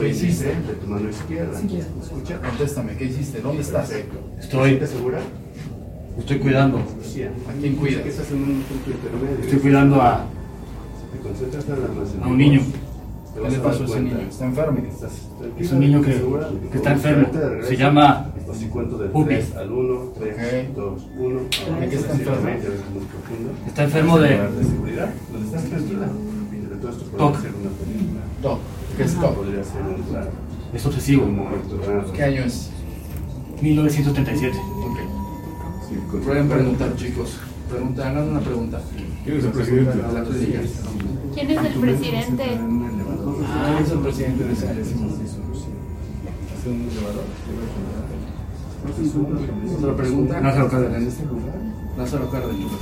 ¿Qué 0.00 0.08
hiciste? 0.08 0.46
De 0.46 0.74
tu 0.80 0.86
mano 0.86 1.10
izquierda. 1.10 1.58
Escucha, 1.58 2.38
contéstame, 2.40 2.96
¿qué 2.96 3.04
hiciste? 3.06 3.40
¿Dónde 3.40 3.62
estás? 3.62 3.92
Estoy. 4.38 4.74
¿Estás 4.74 4.90
segura? 4.90 5.18
Estoy 6.18 6.38
cuidando. 6.38 6.78
¿A 6.78 7.60
quién 7.60 7.74
cuidas? 7.76 8.06
Estás 8.06 8.30
en 8.30 8.42
un 8.42 8.62
punto 8.62 8.90
intermedio. 8.90 9.44
Estoy 9.44 9.58
cuidando 9.58 10.00
a, 10.02 10.24
a 12.22 12.28
un 12.28 12.38
niño. 12.38 12.60
¿Qué 13.34 13.50
le 13.50 13.58
pasó 13.58 13.82
a 13.82 13.86
ese 13.86 14.00
niño? 14.00 14.18
¿Está 14.28 14.44
enfermo? 14.46 14.78
Es 15.58 15.72
un 15.72 15.80
niño 15.80 16.02
que, 16.02 16.22
que 16.70 16.76
está 16.76 16.92
enfermo. 16.92 17.28
Se 17.62 17.76
llama 17.76 18.30
Así 18.50 18.66
cuento 18.66 18.98
de 18.98 19.08
Pupi. 19.08 19.34
3 19.34 19.56
al 19.56 19.72
1, 19.72 20.12
3, 20.18 20.76
2, 20.76 21.06
1. 21.18 21.40
¿De 21.80 21.88
qué 21.88 21.96
está 21.96 22.12
enfermo? 22.12 22.48
Está 23.66 23.84
enfermo 23.84 24.18
de 24.18 24.28
de 24.28 24.64
seguridad. 24.64 25.10
¿Dónde 25.32 25.46
estás 25.46 25.64
tranquila? 25.64 26.06
De 26.06 26.76
todo 26.76 26.90
esto 26.90 27.04
podría 27.04 27.18
TOC. 27.32 27.40
ser 27.42 27.50
una 27.54 27.70
película. 27.70 28.20
Todo. 28.42 28.58
¿Qué 28.96 29.02
es 29.02 29.14
todo? 29.14 29.34
Podría 29.34 29.64
ser 29.64 29.82
un 29.82 30.14
raro. 30.14 30.30
es 30.72 30.86
obsesivo. 30.86 31.24
Un 31.24 31.36
momento 31.36 31.80
raro. 31.86 32.12
¿Qué 32.12 32.22
año 32.22 32.42
es? 32.44 32.70
1937. 33.60 34.56
Ok. 34.56 34.98
Sí, 35.88 36.18
Pueden 36.24 36.48
preguntar, 36.48 36.96
chicos. 36.96 37.38
Pregunta, 37.70 38.08
hagan 38.08 38.28
una 38.30 38.40
pregunta. 38.40 38.80
¿Quién 39.24 39.36
es 39.38 39.44
el 39.44 39.50
presidente? 39.50 39.92
¿Quién 41.34 41.50
es 41.50 41.64
el 41.64 41.80
presidente? 41.80 42.44
Ah, 43.46 43.80
es 43.82 43.90
el 43.90 43.98
presidente 43.98 44.44
de 44.44 44.52
esa 44.52 44.72
¿Es 44.72 46.66
un 46.66 46.88
elevador? 46.90 47.24
¿Otra 49.78 49.96
pregunta? 49.96 50.40
Lázaro 50.40 50.68
Cárdenas. 50.68 51.02
En 51.02 51.08
este 51.08 51.26
lugar, 51.26 51.54
Lázaro 51.96 52.30
Cárdenas. 52.30 52.72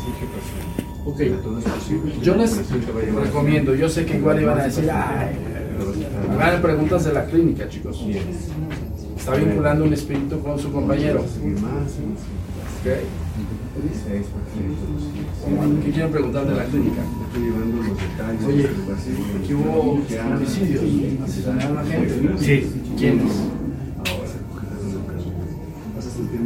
Ok. 1.04 1.20
Yo 2.22 2.36
les 2.36 2.58
recomiendo, 3.14 3.74
yo 3.74 3.88
sé 3.88 4.04
que 4.04 4.16
igual 4.16 4.42
iban 4.42 4.60
a 4.60 4.64
decir, 4.64 4.90
ay, 4.90 5.36
hagan 6.40 6.62
preguntas 6.62 7.04
de 7.04 7.12
la 7.12 7.24
clínica, 7.26 7.68
chicos. 7.68 8.04
Está 9.16 9.34
vinculando 9.34 9.84
un 9.84 9.92
espíritu 9.92 10.40
con 10.40 10.58
su 10.58 10.72
compañero. 10.72 11.24
¿Qué 15.84 15.90
quieren 15.92 16.10
preguntar 16.10 16.46
de 16.46 16.54
la 16.54 16.64
clínica? 16.64 17.02
Oye, 18.46 18.68
aquí 19.42 19.54
hubo 19.54 19.80
homicidios, 19.80 20.82
asesinaron 21.24 21.78
a 21.78 21.84
gente. 21.84 22.38
Sí. 22.38 22.82
¿Quiénes? 22.96 23.32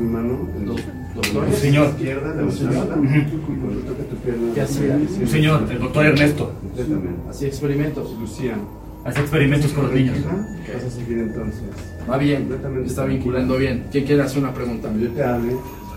Mi 0.00 0.08
mano 0.12 0.48
en 0.56 0.66
dos. 0.66 0.80
Un 1.20 1.52
señor. 1.54 1.88
Izquierda, 1.90 2.32
de 2.34 2.44
la 2.44 2.50
señor. 2.50 2.72
izquierda. 2.72 2.94
Cuando 2.94 3.80
toca 3.80 4.02
tu 4.04 4.16
pierna. 4.16 4.54
¿Qué 4.54 4.60
hacía? 4.60 4.96
Un 5.20 5.28
señor, 5.28 5.66
el 5.70 5.78
doctor 5.78 6.06
Ernesto. 6.06 6.52
Hacía 7.28 7.48
experimentos. 7.48 8.16
Lucía. 8.18 8.56
Hace 9.04 9.20
experimentos 9.20 9.72
con 9.72 9.84
los 9.84 9.92
niños. 9.94 10.16
Vas 10.24 10.84
a 10.84 10.90
seguir 10.90 11.18
entonces. 11.18 11.62
Va 12.08 12.16
bien, 12.18 12.40
Completamente 12.42 12.88
está 12.88 13.04
vinculando 13.04 13.56
bien. 13.56 13.84
¿Quién 13.90 14.04
quiere 14.04 14.22
hacer 14.22 14.38
una 14.42 14.52
pregunta? 14.52 14.88
Cuando 14.88 15.06
yo 15.06 15.12
te 15.12 15.22
hable, 15.22 15.52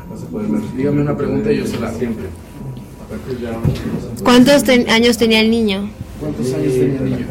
vas 0.10 0.24
a 0.24 0.26
poderme 0.28 0.56
responder. 0.58 0.78
Dígame 0.78 1.02
una 1.02 1.18
pregunta 1.18 1.52
y 1.52 1.58
yo 1.58 1.68
se 1.68 1.80
la 1.80 1.88
hago. 1.90 2.00
Siempre. 2.00 2.26
¿Cuántos 4.24 4.64
ten- 4.64 4.90
años 4.90 5.18
tenía 5.18 5.42
el 5.42 5.52
niño? 5.52 5.90
¿Cuántos 6.20 6.54
años 6.54 6.74
tenía 6.74 6.98
el 7.00 7.04
niño? 7.06 7.26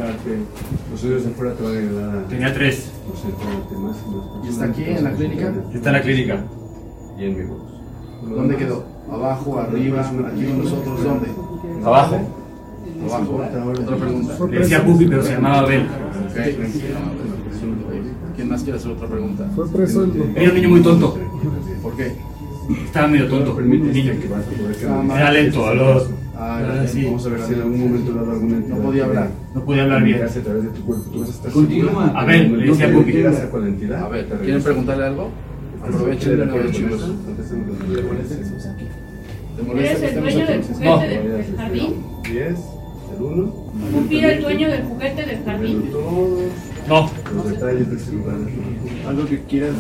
Los 0.93 1.05
oídos 1.05 1.25
de 1.25 1.31
afuera 1.31 1.55
te 1.55 1.63
van 1.63 1.75
a 1.75 1.79
ayudar 1.79 2.17
a 2.19 2.29
Tenía 2.29 2.55
tres. 2.55 2.93
más 3.81 3.97
¿Y 4.45 4.49
está 4.49 4.65
aquí, 4.67 4.85
en 4.85 5.05
la 5.05 5.13
clínica? 5.13 5.55
Está 5.75 5.89
en 5.89 5.93
la 5.95 6.03
clínica. 6.03 6.45
Y 7.23 7.27
en 7.27 7.39
mi 7.39 7.45
voz. 7.45 7.63
¿Dónde 8.29 8.57
quedó? 8.57 8.85
¿Abajo, 9.13 9.61
arriba, 9.61 10.01
aquí 10.01 10.45
con 10.45 10.59
nosotros? 10.59 11.05
¿Dónde? 11.05 11.29
Abajo. 11.85 12.19
Abajo. 13.09 13.43
Otra 13.81 13.97
pregunta. 13.97 14.39
Le 14.51 14.59
decía 14.59 14.85
Pupi, 14.85 15.07
pero 15.07 15.23
se 15.23 15.35
llamaba 15.35 15.59
Abel. 15.61 15.87
¿Quién 18.35 18.49
más 18.49 18.63
quiere 18.65 18.79
hacer 18.79 18.91
otra 18.91 19.07
pregunta? 19.07 19.49
Era 20.35 20.49
un 20.49 20.55
niño 20.57 20.69
muy 20.69 20.81
tonto. 20.81 21.17
¿Por 21.81 21.97
qué? 21.97 22.13
Estaba 22.87 23.07
medio 23.07 23.29
tonto. 23.29 23.57
El 23.61 23.71
niño. 23.93 24.13
Era 25.17 25.31
lento, 25.31 25.65
habló. 25.65 26.03
Ah, 26.37 26.61
Ah, 26.61 26.87
sí. 26.89 27.05
Vamos 27.05 27.25
a 27.25 27.29
ver 27.29 27.41
si 27.43 27.55
en 27.55 27.61
algún 27.61 27.81
momento 27.81 28.15
dado 28.15 28.33
alguna 28.33 28.57
entidad 28.57 28.77
No 28.77 28.83
podía 28.83 29.05
hablar. 29.05 29.31
No 29.55 29.65
podía 29.65 29.83
hablar 29.85 30.03
bien. 30.03 30.23
a 30.25 30.27
través 30.27 30.63
de 30.65 30.71
tu 30.71 30.81
cuerpo. 30.85 31.11
Tú 31.13 31.21
vas 31.21 31.29
a 31.29 31.33
estar 31.33 31.53
ver, 32.25 32.51
le 32.51 32.67
decía. 32.67 32.87
A 32.87 34.09
ver, 34.09 34.29
te 34.29 34.37
¿quieren 34.39 34.63
preguntarle 34.63 35.05
algo? 35.05 35.31
Aprovechen 35.83 36.37
de 36.37 36.43
una 36.43 36.55
vez, 36.55 36.73
chicos. 36.73 37.01
Contéstame 37.01 37.65
con 37.67 37.77
tu 37.79 37.87
teléfono. 37.87 38.21
¿Te 39.57 39.63
molesta 39.63 39.99
¿Eres 39.99 40.13
el 40.13 40.21
dueño 40.23 40.47
del 40.47 40.63
juguete 40.63 41.09
del 41.09 41.57
jardín? 41.57 41.95
10, 42.23 42.59
el 43.17 43.23
1. 43.23 43.53
¿Pupi 43.93 44.19
era 44.19 44.33
el 44.33 44.43
dueño 44.43 44.69
del 44.71 44.83
juguete 44.85 45.27
del 45.27 45.45
jardín? 45.45 45.91
No. 46.89 47.11
los 47.35 47.51
detalles 47.51 47.91
de 47.91 47.97
ese 47.97 48.13
lugar. 48.13 48.37
Algo 49.09 49.27
que 49.27 49.43
quieras 49.43 49.75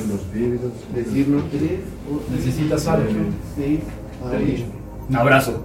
decirnos. 0.95 1.45
¿Necesitas 2.35 2.87
algo? 2.89 3.11
Un 5.09 5.17
abrazo. 5.17 5.65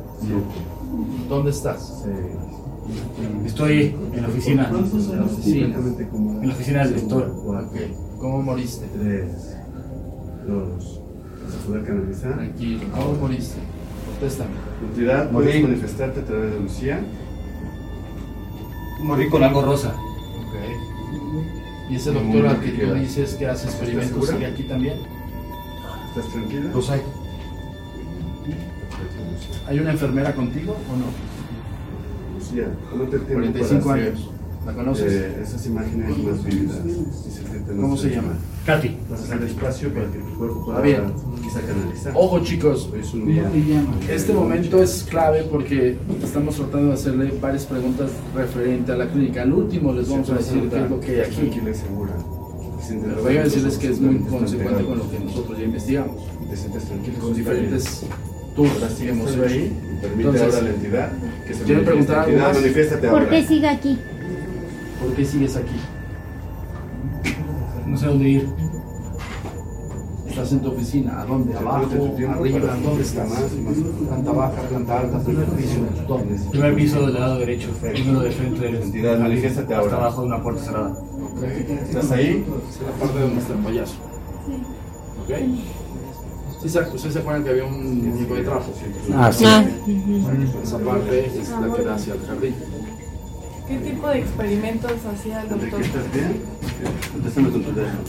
¿Dónde 1.28 1.52
estás? 1.52 2.06
Estoy 3.46 3.96
en 4.14 4.22
la 4.22 4.28
oficina. 4.28 4.72
En 4.72 6.48
la 6.48 6.54
oficina 6.54 6.88
del 6.88 7.02
doctor. 7.02 7.34
Ok. 7.46 7.76
¿Cómo 8.20 8.42
moriste? 8.42 8.86
3, 9.00 9.57
2. 10.48 11.02
Vas 11.46 11.56
a 11.56 11.66
poder 11.68 11.84
canalizar. 11.84 12.34
Tranquilo. 12.34 12.80
¿Cómo 12.94 13.14
moriste? 13.14 13.58
Contéstame. 14.12 14.52
Entidad 14.90 15.32
Morí. 15.32 15.46
puedes 15.48 15.64
manifestarte 15.64 16.20
a 16.22 16.24
través 16.24 16.54
de 16.54 16.60
Lucía. 16.60 17.00
Morí 19.02 19.30
con 19.30 19.44
algo 19.44 19.62
rosa. 19.62 19.90
Ok. 19.90 21.90
¿Y 21.90 21.96
ese 21.96 22.12
doctor 22.12 22.48
al 22.48 22.60
que 22.60 22.72
tú 22.72 22.94
dices 22.96 23.36
que 23.36 23.48
hace 23.48 23.68
experimentos 23.68 24.28
sigue 24.28 24.46
aquí 24.46 24.64
también? 24.64 24.98
¿Estás 26.10 26.32
tranquila? 26.32 26.70
Pues 26.74 26.90
hay. 26.90 27.02
¿Hay 29.68 29.80
una 29.80 29.92
enfermera 29.92 30.34
contigo 30.34 30.74
o 30.74 30.98
no? 30.98 32.38
Lucía, 32.38 32.68
el 32.94 33.10
tiempo 33.10 33.34
45 33.34 33.86
para 33.86 34.02
hacer, 34.02 34.14
años. 34.14 34.30
¿La 34.68 34.74
conoces? 34.74 35.14
eh, 35.14 35.40
esas 35.42 35.66
imágenes 35.66 36.10
más 36.18 36.44
vívidas. 36.44 36.76
y 36.86 37.72
¿Cómo 37.82 37.96
se 37.96 38.10
llama? 38.10 38.34
Katy. 38.66 38.98
Vas 39.10 39.32
a 39.32 39.46
espacio 39.46 39.94
para 39.94 40.12
que 40.12 40.18
tu 40.20 40.38
cuerpo 40.38 40.66
pueda 40.66 40.80
Ah, 40.80 40.82
bien. 40.82 41.02
quizá 41.42 41.62
canalizar. 41.62 42.12
Ojo 42.14 42.40
chicos, 42.44 42.90
es 43.00 43.14
un 43.14 43.28
día. 43.28 43.50
este 44.10 44.34
momento 44.34 44.84
es 44.84 45.06
clave 45.10 45.44
porque 45.50 45.96
estamos 46.22 46.56
tratando 46.58 46.88
de 46.90 46.94
hacerle 46.96 47.34
varias 47.42 47.66
preguntas 47.66 48.12
referente 48.36 48.92
a 48.92 48.98
la 48.98 49.08
clínica. 49.08 49.44
Al 49.44 49.54
último 49.54 49.94
les 49.94 50.10
vamos 50.10 50.30
a 50.32 50.34
decir 50.36 50.68
qué 50.70 50.84
es 50.84 50.90
lo 50.90 51.00
que 51.00 51.12
hay 51.12 51.22
aquí. 51.22 51.36
Tranquila 51.36 51.70
y 51.70 51.74
segura. 51.74 52.12
Pero 52.90 53.22
voy 53.24 53.38
a 53.38 53.44
decirles 53.44 53.78
que 53.78 53.88
es 53.88 54.02
muy 54.02 54.18
consecuente 54.20 54.84
con 54.84 54.98
lo 54.98 55.10
que 55.10 55.20
nosotros 55.20 55.58
ya 55.58 55.64
investigamos. 55.64 56.24
Te 56.50 56.58
sientes 56.58 56.84
tranquilo. 56.84 57.20
Con 57.20 57.34
diferentes 57.34 58.04
tours 58.54 58.72
que 59.00 59.10
hemos 59.10 59.32
hecho. 59.32 59.40
Permite 60.02 60.30
Entonces, 60.30 60.42
ahora 60.44 60.58
a 60.58 60.62
la 60.62 60.70
entidad 60.72 61.12
que 61.48 61.54
se 61.54 61.64
¿quieren 61.64 61.86
manifieste. 61.86 61.86
preguntar 61.86 62.20
algo 62.20 62.32
Entidad, 62.32 63.02
más? 63.02 63.12
¿Por 63.12 63.30
qué 63.30 63.48
sigue 63.48 63.68
aquí? 63.68 63.98
¿Por 65.00 65.14
qué 65.16 65.26
sigues 65.26 65.56
aquí? 65.56 65.76
No 67.86 67.98
sé 67.98 68.06
dónde 68.08 68.30
ir. 68.30 68.50
Estás 70.28 70.52
en 70.52 70.60
tu 70.62 70.70
oficina. 70.70 71.22
¿A 71.22 71.26
dónde? 71.26 71.56
¿Abajo? 71.58 71.86
¿Arriba? 72.30 72.76
¿Dónde 72.84 73.04
estás? 73.04 73.28
Planta 74.08 74.32
baja, 74.32 74.62
planta 74.70 75.00
alta, 75.00 75.20
primer 75.20 75.46
piso. 75.48 75.80
¿Dónde? 76.08 76.36
Primer 76.52 76.76
piso 76.76 77.06
del 77.06 77.14
lado 77.16 77.40
derecho. 77.40 77.70
Primero 77.82 78.20
de 78.22 78.32
frente 78.32 78.60
del 78.62 78.76
Entidad, 78.76 79.20
manifiéstate 79.20 79.74
Hasta 79.74 79.78
ahora. 79.86 79.98
abajo 79.98 80.22
de 80.22 80.28
una 80.28 80.44
puerta 80.44 80.64
cerrada. 80.64 80.94
¿Estás 81.88 82.12
ahí? 82.12 82.46
Es 82.70 82.82
la 82.82 82.92
parte 83.00 83.20
donde 83.20 83.40
está 83.40 83.54
el 83.54 83.60
payaso. 83.60 83.96
¿Ok? 85.24 85.36
¿Sí 86.62 86.70
se, 86.70 86.80
¿Ustedes 86.82 87.14
se 87.14 87.20
acuerdan 87.20 87.44
que 87.44 87.50
había 87.52 87.66
un 87.66 88.10
muñeco 88.10 88.34
de 88.36 88.42
trapo? 88.44 88.66
Ah, 89.14 89.32
Bueno, 89.86 90.46
esa 90.64 90.80
parte 90.80 91.26
es 91.40 91.50
la 91.50 91.74
que 91.74 91.82
da 91.84 91.96
hacia 91.96 92.14
el 92.16 92.20
jardín. 92.22 92.56
¿Qué 93.68 93.76
tipo 93.80 94.08
de 94.08 94.20
experimentos 94.20 94.92
hacía 94.92 95.42
el 95.42 95.52
Enrique, 95.52 95.72
doctor? 95.72 95.82
¿estás 95.82 96.14
bien? 96.14 96.42
Contéstame 97.12 97.50
con 97.50 97.64
tu 97.64 97.72
teléfono. 97.72 98.00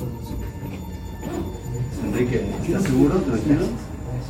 Enrique, 2.04 2.42
¿estás 2.64 2.82
seguro? 2.84 3.14
¿Tranquilo? 3.16 3.66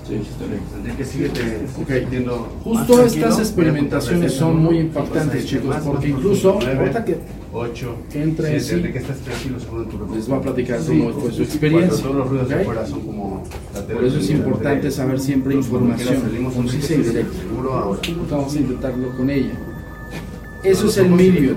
Sí, 0.07 0.15
estoy 0.15 0.49
bien. 0.49 0.61
Enrique, 0.79 1.05
síguete 1.05 2.23
más 2.25 2.39
Justo 2.65 3.05
estas 3.05 3.39
experimentaciones 3.41 4.33
son 4.33 4.57
muy 4.57 4.79
impactantes, 4.79 5.45
chicos, 5.45 5.77
porque 5.85 6.09
incluso 6.09 6.53
ahorita 6.53 7.05
que 7.05 7.19
8, 7.53 7.97
que 8.11 8.23
entre 8.23 8.55
en 8.55 8.61
sí, 8.61 8.77
les 8.77 10.33
va 10.33 10.37
a 10.37 10.41
platicar 10.41 10.81
cómo 10.87 11.11
fue 11.11 11.31
su 11.31 11.43
experiencia. 11.43 12.03
Todos 12.03 12.17
los 12.17 12.29
ruidos 12.29 12.49
de 12.49 12.55
¿ok? 12.55 12.61
afuera 12.63 12.87
son 12.87 13.01
como 13.01 13.43
la 13.75 13.83
Por 13.83 14.05
eso 14.05 14.19
es 14.19 14.31
importante 14.31 14.91
saber 14.91 15.21
siempre 15.21 15.55
información, 15.55 16.23
concisa 16.55 16.95
y 16.95 17.03
directa. 17.03 17.39
Vamos 18.31 18.55
a 18.55 18.59
intentarlo 18.59 19.15
con 19.15 19.29
ella. 19.29 19.68
Eso 20.63 20.87
es 20.89 20.97
el 20.99 21.11
medio. 21.11 21.57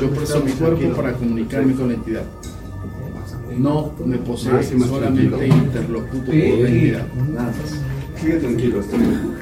Yo 0.00 0.10
presto 0.10 0.40
mi 0.40 0.52
cuerpo 0.52 0.96
para 0.96 1.12
comunicarme 1.12 1.74
con 1.74 1.88
la 1.88 1.94
entidad. 1.94 2.22
No 3.56 3.92
me 4.06 4.16
posee, 4.18 4.52
Más 4.52 4.72
y 4.72 4.76
más 4.76 4.88
solamente 4.88 5.36
tranquilo. 5.36 5.56
interlocuto 5.56 6.24
con 6.24 6.38
la 6.38 6.68
entidad. 6.68 7.06
Sigue 8.18 8.34
tranquilo, 8.34 8.80
está 8.80 8.96
bien. 8.96 9.36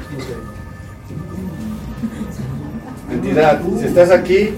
Entidad, 3.12 3.62
si 3.78 3.84
estás 3.86 4.10
aquí, 4.10 4.50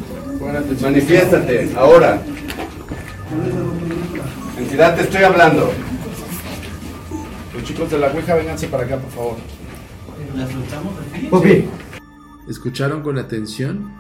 manifiéstate, 0.81 1.71
ahora. 1.77 2.23
Entidad, 4.59 4.97
te 4.97 5.03
estoy 5.03 5.23
hablando. 5.25 5.71
Los 7.55 7.65
chicos 7.65 7.91
de 7.91 7.99
la 7.99 8.07
Ouija, 8.09 8.35
vénganse 8.35 8.69
para 8.69 8.85
acá, 8.85 8.97
por 8.99 9.11
favor. 9.11 9.37
Pupi. 11.31 11.65
¿Escucharon 12.49 13.03
con 13.03 13.19
atención? 13.19 13.93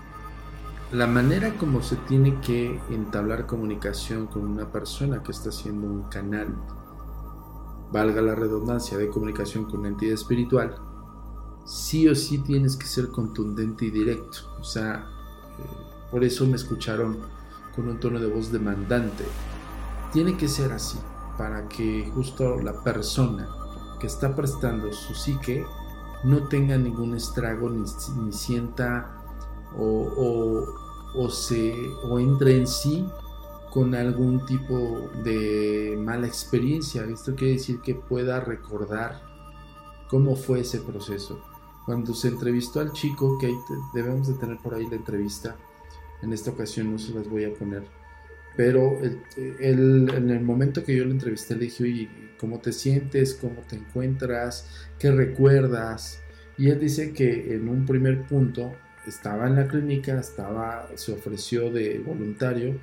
La 0.91 1.07
manera 1.07 1.57
como 1.59 1.81
se 1.81 1.95
tiene 1.95 2.41
que 2.41 2.81
entablar 2.91 3.47
comunicación 3.47 4.27
con 4.27 4.45
una 4.45 4.73
persona 4.73 5.23
que 5.23 5.31
está 5.31 5.51
haciendo 5.51 5.87
un 5.87 6.03
canal, 6.09 6.49
valga 7.93 8.21
la 8.21 8.35
redundancia, 8.35 8.99
de 8.99 9.09
comunicación 9.09 9.67
con 9.67 9.81
una 9.81 9.91
entidad 9.91 10.15
espiritual, 10.15 10.75
sí 11.65 12.09
o 12.09 12.17
sí 12.17 12.39
tienes 12.39 12.77
que 12.77 12.87
ser 12.87 13.11
contundente 13.11 13.85
y 13.85 13.91
directo. 13.91 14.39
O 14.61 14.65
sea, 14.65 15.07
eh, 15.61 15.63
por 16.11 16.25
eso 16.25 16.45
me 16.45 16.57
escucharon 16.57 17.19
con 17.77 17.89
un 17.89 18.01
tono 18.01 18.19
de 18.19 18.27
voz 18.27 18.51
demandante. 18.51 19.25
Tiene 20.13 20.37
que 20.37 20.49
ser 20.49 20.73
así, 20.73 20.99
para 21.39 21.69
que 21.69 22.11
justo 22.13 22.61
la 22.61 22.83
persona 22.83 23.49
que 24.01 24.09
está 24.09 24.35
prestando 24.35 24.93
su 24.93 25.15
psique 25.15 25.65
no 26.25 26.49
tenga 26.49 26.77
ningún 26.79 27.15
estrago 27.17 27.69
ni, 27.71 27.85
ni 28.25 28.33
sienta 28.33 29.23
o, 29.77 29.85
o- 29.85 30.67
o 31.15 31.29
se 31.31 31.75
o 32.05 32.19
entre 32.19 32.57
en 32.57 32.67
sí 32.67 33.07
con 33.71 33.95
algún 33.95 34.45
tipo 34.47 35.11
de 35.25 35.97
mala 35.99 36.27
experiencia. 36.27 37.05
Esto 37.05 37.35
quiere 37.35 37.55
decir 37.55 37.81
que 37.81 37.95
pueda 37.95 38.41
recordar 38.41 39.23
cómo 40.09 40.37
fue 40.37 40.61
ese 40.61 40.79
proceso. 40.81 41.43
Cuando 41.87 42.15
se 42.15 42.29
entrevistó 42.29 42.81
al 42.81 42.93
chico, 42.93 43.39
que 43.39 43.53
debemos 43.95 44.29
de 44.29 44.35
tener 44.35 44.59
por 44.59 44.75
ahí 44.75 44.87
la 44.89 44.97
entrevista, 44.97 45.57
en 46.23 46.33
esta 46.33 46.51
ocasión 46.51 46.93
no 46.93 46.99
se 46.99 47.13
las 47.15 47.29
voy 47.29 47.45
a 47.45 47.53
poner, 47.55 47.83
pero 48.57 48.93
en 49.37 50.31
el 50.31 50.41
momento 50.43 50.85
que 50.85 50.95
yo 50.97 51.05
lo 51.05 51.11
entrevisté 51.11 51.55
le 51.57 51.65
dije, 51.65 52.32
¿cómo 52.43 52.59
te 52.59 52.73
sientes? 52.73 53.35
¿Cómo 53.41 53.61
te 53.61 53.77
encuentras? 53.77 54.67
¿Qué 54.99 55.13
recuerdas? 55.13 56.21
Y 56.59 56.71
él 56.71 56.81
dice 56.81 57.13
que 57.13 57.55
en 57.55 57.69
un 57.69 57.87
primer 57.87 58.27
punto 58.27 58.73
estaba 59.07 59.47
en 59.47 59.55
la 59.55 59.69
clínica, 59.69 60.19
estaba, 60.19 60.89
se 60.97 61.13
ofreció 61.13 61.71
de 61.71 62.01
voluntario. 62.01 62.81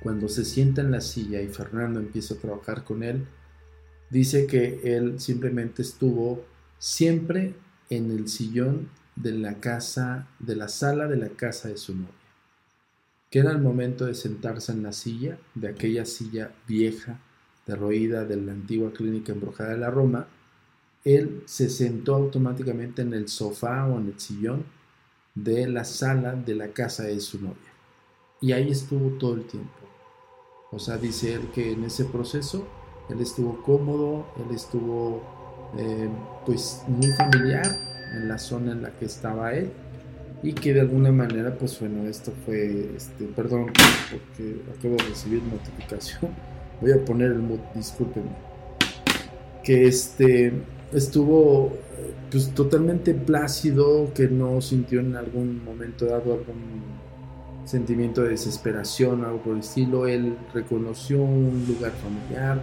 Cuando 0.00 0.28
se 0.28 0.44
sienta 0.44 0.82
en 0.82 0.92
la 0.92 1.00
silla 1.00 1.42
y 1.42 1.48
Fernando 1.48 1.98
empieza 1.98 2.34
a 2.34 2.38
trabajar 2.38 2.84
con 2.84 3.02
él, 3.02 3.26
dice 4.08 4.46
que 4.46 4.80
él 4.84 5.18
simplemente 5.18 5.82
estuvo 5.82 6.44
siempre 6.78 7.56
en 7.90 8.12
el 8.12 8.28
sillón 8.28 8.88
de 9.16 9.32
la 9.32 9.58
casa, 9.58 10.28
de 10.38 10.54
la 10.54 10.68
sala 10.68 11.08
de 11.08 11.16
la 11.16 11.30
casa 11.30 11.70
de 11.70 11.76
su 11.76 11.96
novia. 11.96 12.14
Que 13.30 13.40
era 13.40 13.50
el 13.50 13.58
momento 13.58 14.06
de 14.06 14.14
sentarse 14.14 14.70
en 14.70 14.84
la 14.84 14.92
silla, 14.92 15.38
de 15.56 15.70
aquella 15.70 16.04
silla 16.04 16.52
vieja, 16.68 17.18
derroída 17.66 18.24
de 18.24 18.36
la 18.36 18.52
antigua 18.52 18.92
clínica 18.92 19.32
embrujada 19.32 19.70
de 19.70 19.78
la 19.78 19.90
Roma, 19.90 20.26
él 21.04 21.42
se 21.46 21.68
sentó 21.68 22.14
automáticamente 22.14 23.02
en 23.02 23.12
el 23.12 23.28
sofá 23.28 23.86
o 23.86 23.98
en 23.98 24.08
el 24.08 24.20
sillón 24.20 24.64
de 25.34 25.66
la 25.68 25.84
sala 25.84 26.34
de 26.34 26.54
la 26.54 26.68
casa 26.68 27.04
de 27.04 27.20
su 27.20 27.40
novia. 27.40 27.72
Y 28.40 28.52
ahí 28.52 28.70
estuvo 28.70 29.10
todo 29.18 29.34
el 29.34 29.44
tiempo. 29.46 29.70
O 30.70 30.78
sea, 30.78 30.96
dice 30.96 31.34
él 31.34 31.48
que 31.54 31.72
en 31.72 31.84
ese 31.84 32.04
proceso 32.04 32.66
él 33.08 33.20
estuvo 33.20 33.62
cómodo, 33.62 34.26
él 34.38 34.54
estuvo 34.54 35.22
eh, 35.78 36.08
pues 36.46 36.82
muy 36.86 37.10
familiar 37.12 37.66
en 38.12 38.28
la 38.28 38.38
zona 38.38 38.72
en 38.72 38.82
la 38.82 38.90
que 38.92 39.06
estaba 39.06 39.52
él 39.54 39.72
y 40.42 40.52
que 40.52 40.74
de 40.74 40.80
alguna 40.82 41.10
manera 41.10 41.56
pues 41.56 41.80
bueno 41.80 42.06
esto 42.06 42.32
fue 42.44 42.94
este 42.94 43.24
perdón 43.24 43.72
porque 44.10 44.60
acabo 44.76 44.96
de 44.96 45.04
recibir 45.04 45.42
notificación 45.42 46.30
voy 46.80 46.92
a 46.92 47.04
poner 47.04 47.32
el 47.32 47.38
mood 47.38 47.60
discúlpenme 47.74 48.30
que 49.62 49.86
este 49.86 50.52
estuvo 50.92 51.72
pues 52.30 52.50
totalmente 52.50 53.14
plácido 53.14 54.12
que 54.14 54.28
no 54.28 54.60
sintió 54.60 55.00
en 55.00 55.16
algún 55.16 55.64
momento 55.64 56.06
dado 56.06 56.34
algún 56.34 56.82
sentimiento 57.64 58.22
de 58.22 58.30
desesperación 58.30 59.24
algo 59.24 59.42
por 59.42 59.54
el 59.54 59.60
estilo 59.60 60.06
él 60.06 60.36
reconoció 60.52 61.22
un 61.22 61.64
lugar 61.66 61.92
familiar 61.92 62.60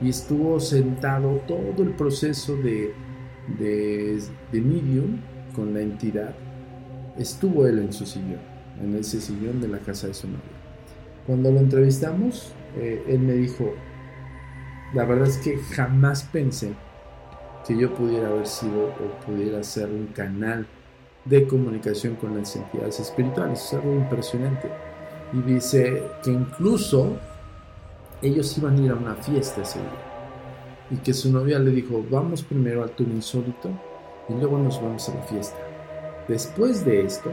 y 0.00 0.10
estuvo 0.10 0.60
sentado 0.60 1.40
todo 1.46 1.82
el 1.82 1.90
proceso 1.90 2.56
de, 2.56 2.92
de, 3.58 4.20
medium 4.52 5.18
con 5.54 5.74
la 5.74 5.80
entidad. 5.80 6.34
Estuvo 7.18 7.66
él 7.66 7.80
en 7.80 7.92
su 7.92 8.06
sillón, 8.06 8.40
en 8.82 8.94
ese 8.94 9.20
sillón 9.20 9.60
de 9.60 9.68
la 9.68 9.78
casa 9.78 10.06
de 10.06 10.14
su 10.14 10.28
novia. 10.28 10.42
Cuando 11.26 11.50
lo 11.50 11.58
entrevistamos, 11.58 12.52
eh, 12.78 13.04
él 13.08 13.20
me 13.20 13.32
dijo, 13.32 13.72
la 14.94 15.04
verdad 15.04 15.28
es 15.28 15.38
que 15.38 15.58
jamás 15.58 16.22
pensé 16.24 16.72
que 17.66 17.76
yo 17.76 17.92
pudiera 17.94 18.28
haber 18.28 18.46
sido 18.46 18.86
o 18.86 19.26
pudiera 19.26 19.62
ser 19.62 19.90
un 19.90 20.06
canal 20.06 20.66
de 21.24 21.46
comunicación 21.46 22.14
con 22.16 22.36
las 22.36 22.56
entidades 22.56 23.00
espirituales. 23.00 23.62
Es 23.62 23.74
algo 23.74 23.92
impresionante. 23.92 24.70
Y 25.32 25.42
dice 25.42 26.02
que 26.22 26.30
incluso 26.30 27.16
ellos 28.22 28.56
iban 28.56 28.78
a 28.78 28.82
ir 28.82 28.90
a 28.90 28.94
una 28.94 29.14
fiesta 29.14 29.62
ese 29.62 29.78
día. 29.78 29.88
Y 30.90 30.96
que 30.96 31.12
su 31.12 31.30
novia 31.30 31.58
le 31.58 31.70
dijo, 31.70 32.02
vamos 32.10 32.42
primero 32.42 32.82
al 32.82 32.90
tour 32.92 33.08
insólito 33.08 33.68
y 34.28 34.32
luego 34.32 34.58
nos 34.58 34.80
vamos 34.80 35.06
a 35.08 35.14
la 35.14 35.22
fiesta. 35.22 35.58
Después 36.26 36.84
de 36.84 37.04
esto, 37.04 37.30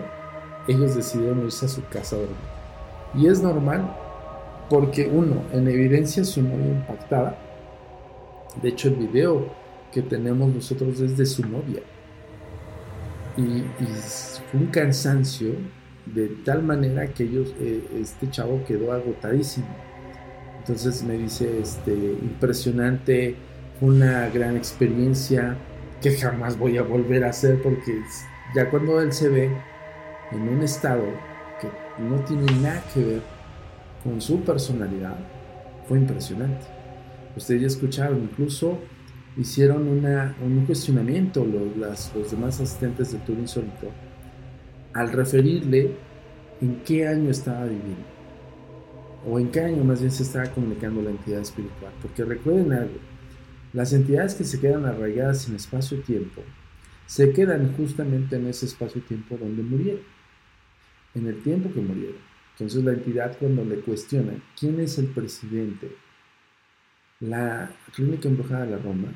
ellos 0.68 0.96
decidieron 0.96 1.46
irse 1.46 1.66
a 1.66 1.70
su 1.70 1.86
casa 1.88 2.18
a 2.18 2.20
dormir. 2.20 2.38
Y 3.14 3.28
es 3.28 3.42
normal 3.42 3.96
porque 4.70 5.08
uno, 5.08 5.44
en 5.52 5.68
evidencia 5.68 6.24
su 6.24 6.42
novia 6.42 6.68
impactada. 6.68 7.38
De 8.62 8.70
hecho, 8.70 8.90
el 8.90 8.96
video 8.96 9.48
que 9.92 10.02
tenemos 10.02 10.54
nosotros 10.54 11.00
es 11.00 11.18
de 11.18 11.26
su 11.26 11.44
novia. 11.48 11.82
Y, 13.38 13.64
fue 14.52 14.60
un 14.62 14.68
cansancio 14.68 15.54
de 16.06 16.28
tal 16.46 16.64
manera 16.64 17.08
que 17.08 17.24
ellos, 17.24 17.54
eh, 17.60 17.84
este 18.00 18.30
chavo 18.30 18.64
quedó 18.66 18.92
agotadísimo 18.92 19.68
entonces 20.68 21.04
me 21.04 21.16
dice, 21.16 21.60
este, 21.62 21.94
impresionante, 21.94 23.36
una 23.82 24.30
gran 24.30 24.58
experiencia 24.58 25.56
que 26.02 26.18
jamás 26.18 26.58
voy 26.58 26.80
a 26.80 26.82
volver 26.82 27.24
a 27.24 27.30
hacer 27.30 27.62
porque 27.62 28.02
ya 28.56 28.72
cuando 28.72 29.00
él 29.00 29.14
se 29.14 29.30
ve 29.30 29.52
en 30.32 30.50
un 30.50 30.64
estado 30.64 31.04
que 31.62 31.68
no 32.02 32.16
tiene 32.22 32.52
nada 32.64 32.84
que 32.92 33.04
ver 33.04 33.22
con 34.06 34.22
su 34.22 34.42
personalidad, 34.42 35.18
fue 35.90 35.98
impresionante. 35.98 36.66
Ustedes 37.36 37.62
ya 37.62 37.68
escucharon, 37.68 38.22
incluso 38.22 38.80
hicieron 39.36 39.88
una, 39.88 40.36
un 40.42 40.64
cuestionamiento 40.66 41.44
los, 41.44 42.12
los 42.16 42.32
demás 42.32 42.62
asistentes 42.62 43.12
del 43.12 43.22
Tour 43.22 43.40
Insólito 43.40 43.92
al 44.94 45.12
referirle 45.12 45.92
en 46.62 46.82
qué 46.86 47.08
año 47.08 47.32
estaba 47.32 47.66
viviendo 47.66 48.06
o 49.28 49.40
en 49.40 49.50
qué 49.50 49.62
año 49.62 49.84
más 49.84 50.00
bien 50.00 50.12
se 50.12 50.22
está 50.22 50.50
comunicando 50.54 51.02
la 51.02 51.10
entidad 51.10 51.42
espiritual. 51.42 51.92
Porque 52.02 52.24
recuerden 52.24 52.72
algo, 52.74 53.00
las 53.74 53.92
entidades 53.92 54.36
que 54.36 54.44
se 54.44 54.60
quedan 54.60 54.86
arraigadas 54.86 55.50
en 55.50 55.56
espacio-tiempo, 55.56 56.44
se 57.08 57.34
quedan 57.34 57.74
justamente 57.76 58.36
en 58.36 58.48
ese 58.48 58.68
espacio-tiempo 58.68 59.36
donde 59.36 59.64
murieron, 59.64 60.04
en 61.16 61.28
el 61.28 61.42
tiempo 61.42 61.74
que 61.74 61.82
murieron. 61.82 62.35
Entonces 62.56 62.84
la 62.84 62.94
entidad 62.94 63.38
cuando 63.38 63.66
le 63.66 63.82
cuestiona 63.82 64.34
quién 64.58 64.80
es 64.80 64.98
el 64.98 65.08
presidente, 65.08 65.96
la 67.20 67.70
clínica 67.94 68.30
embrujada 68.30 68.66
de 68.66 68.72
la 68.72 68.78
Roma 68.78 69.10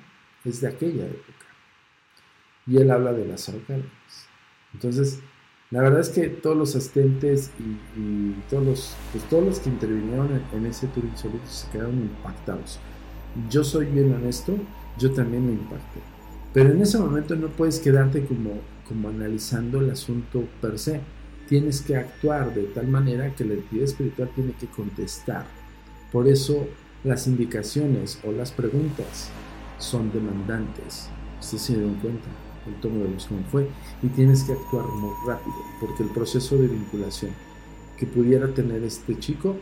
es 0.44 0.60
de 0.60 0.68
aquella 0.68 1.06
época. 1.06 1.46
Y 2.68 2.78
él 2.78 2.92
habla 2.92 3.14
de 3.14 3.26
las 3.26 3.48
arcanas. 3.48 3.86
Entonces, 4.74 5.22
la 5.72 5.82
verdad 5.82 6.02
es 6.02 6.10
que 6.10 6.28
todos 6.28 6.58
los 6.58 6.76
asistentes 6.76 7.52
y, 7.96 8.34
todos, 8.50 8.66
los, 8.66 8.96
pues 9.12 9.24
todos 9.30 9.46
los 9.46 9.60
que 9.60 9.70
intervinieron 9.70 10.42
en, 10.54 10.66
ese 10.66 10.88
tour 10.88 11.06
insólito 11.06 11.46
se 11.48 11.70
quedaron 11.70 11.98
impactados. 11.98 12.80
Yo 13.50 13.64
soy 13.64 13.86
bien 13.86 14.14
honesto, 14.14 14.58
yo 14.98 15.12
también 15.12 15.46
me 15.46 15.54
impacté. 15.54 16.02
Pero 16.54 16.72
en 16.72 16.82
ese 16.82 16.98
momento 16.98 17.36
no 17.36 17.48
puedes 17.48 17.80
quedarte 17.80 18.26
como, 18.26 18.60
como 18.88 19.10
analizando 19.10 19.80
el 19.80 19.92
asunto 19.92 20.44
per 20.60 20.80
se. 20.80 21.02
Tienes 21.50 21.82
que 21.82 21.98
actuar 21.98 22.54
de 22.54 22.64
tal 22.64 22.88
manera 22.88 23.36
que 23.36 23.44
la 23.44 23.56
entidad 23.56 23.84
espiritual 23.84 24.30
tiene 24.36 24.54
que 24.54 24.68
contestar. 24.68 25.46
Por 26.12 26.28
eso 26.28 26.68
las 27.04 27.28
indicaciones 27.28 28.20
o 28.24 28.32
las 28.32 28.52
preguntas 28.52 29.30
son 29.80 30.12
demandantes. 30.12 31.10
Ustedes 31.42 31.64
se 31.64 31.74
dieron 31.74 31.96
cuenta 31.96 32.30
el 32.70 32.76
tomo 32.82 33.00
de 33.00 33.06
emoción 33.06 33.44
fue, 33.52 33.68
y 34.02 34.08
tienes 34.10 34.44
que 34.44 34.54
actuar 34.54 34.86
muy 34.86 35.14
rápido, 35.26 35.56
porque 35.80 36.04
el 36.04 36.10
proceso 36.10 36.58
de 36.58 36.68
vinculación 36.68 37.32
que 37.98 38.06
pudiera 38.06 38.54
tener 38.54 38.84
este 38.84 39.18
chico 39.20 39.56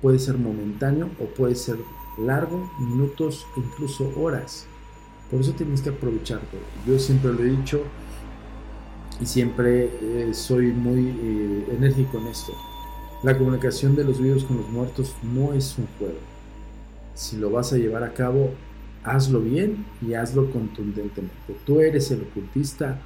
puede 0.00 0.18
ser 0.18 0.38
momentáneo 0.38 1.10
o 1.20 1.24
puede 1.26 1.54
ser 1.54 1.76
largo, 2.18 2.70
minutos, 2.80 3.46
incluso 3.56 4.10
horas. 4.16 4.66
Por 5.30 5.40
eso 5.40 5.52
tienes 5.52 5.80
que 5.80 5.90
aprovecharlo. 5.90 6.58
Yo 6.86 6.98
siempre 6.98 7.32
lo 7.32 7.40
he 7.42 7.50
dicho 7.50 7.82
y 9.20 9.26
siempre 9.26 9.90
eh, 10.00 10.30
soy 10.32 10.72
muy 10.72 11.08
eh, 11.08 11.76
enérgico 11.76 12.18
en 12.18 12.28
esto. 12.28 12.52
La 13.22 13.36
comunicación 13.36 13.94
de 13.94 14.04
los 14.04 14.20
vivos 14.20 14.44
con 14.44 14.56
los 14.56 14.68
muertos 14.70 15.14
no 15.22 15.52
es 15.52 15.76
un 15.76 15.86
juego. 15.98 16.18
Si 17.14 17.36
lo 17.36 17.50
vas 17.50 17.72
a 17.72 17.76
llevar 17.76 18.02
a 18.02 18.14
cabo, 18.14 18.50
hazlo 19.04 19.40
bien 19.40 19.84
y 20.00 20.14
hazlo 20.14 20.50
contundentemente. 20.50 21.34
Tú 21.66 21.80
eres 21.80 22.10
el 22.10 22.22
ocultista, 22.22 22.98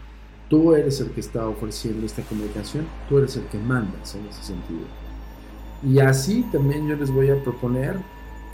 tú 0.48 0.74
eres 0.74 1.00
el 1.00 1.10
que 1.10 1.20
está 1.20 1.48
ofreciendo 1.48 2.06
esta 2.06 2.22
comunicación, 2.22 2.86
tú 3.08 3.18
eres 3.18 3.36
el 3.36 3.44
que 3.46 3.58
mandas 3.58 4.14
en 4.14 4.26
ese 4.26 4.44
sentido. 4.44 4.86
Y 5.82 5.98
así 5.98 6.44
también 6.52 6.86
yo 6.86 6.94
les 6.96 7.10
voy 7.10 7.30
a 7.30 7.42
proponer 7.42 7.96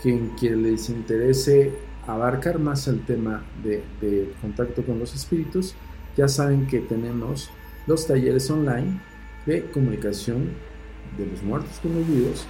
que 0.01 0.09
en 0.09 0.29
quien 0.29 0.63
les 0.63 0.89
interese 0.89 1.73
abarcar 2.07 2.57
más 2.57 2.87
el 2.87 3.05
tema 3.05 3.43
de, 3.63 3.83
de 4.01 4.33
contacto 4.41 4.83
con 4.83 4.97
los 4.97 5.13
espíritus, 5.13 5.75
ya 6.17 6.27
saben 6.27 6.67
que 6.67 6.79
tenemos 6.79 7.49
los 7.87 8.07
talleres 8.07 8.49
online 8.49 9.01
de 9.45 9.65
comunicación 9.71 10.51
de 11.17 11.25
los 11.25 11.43
muertos 11.43 11.79
con 11.81 11.95
los 11.95 12.07
vivos 12.07 12.45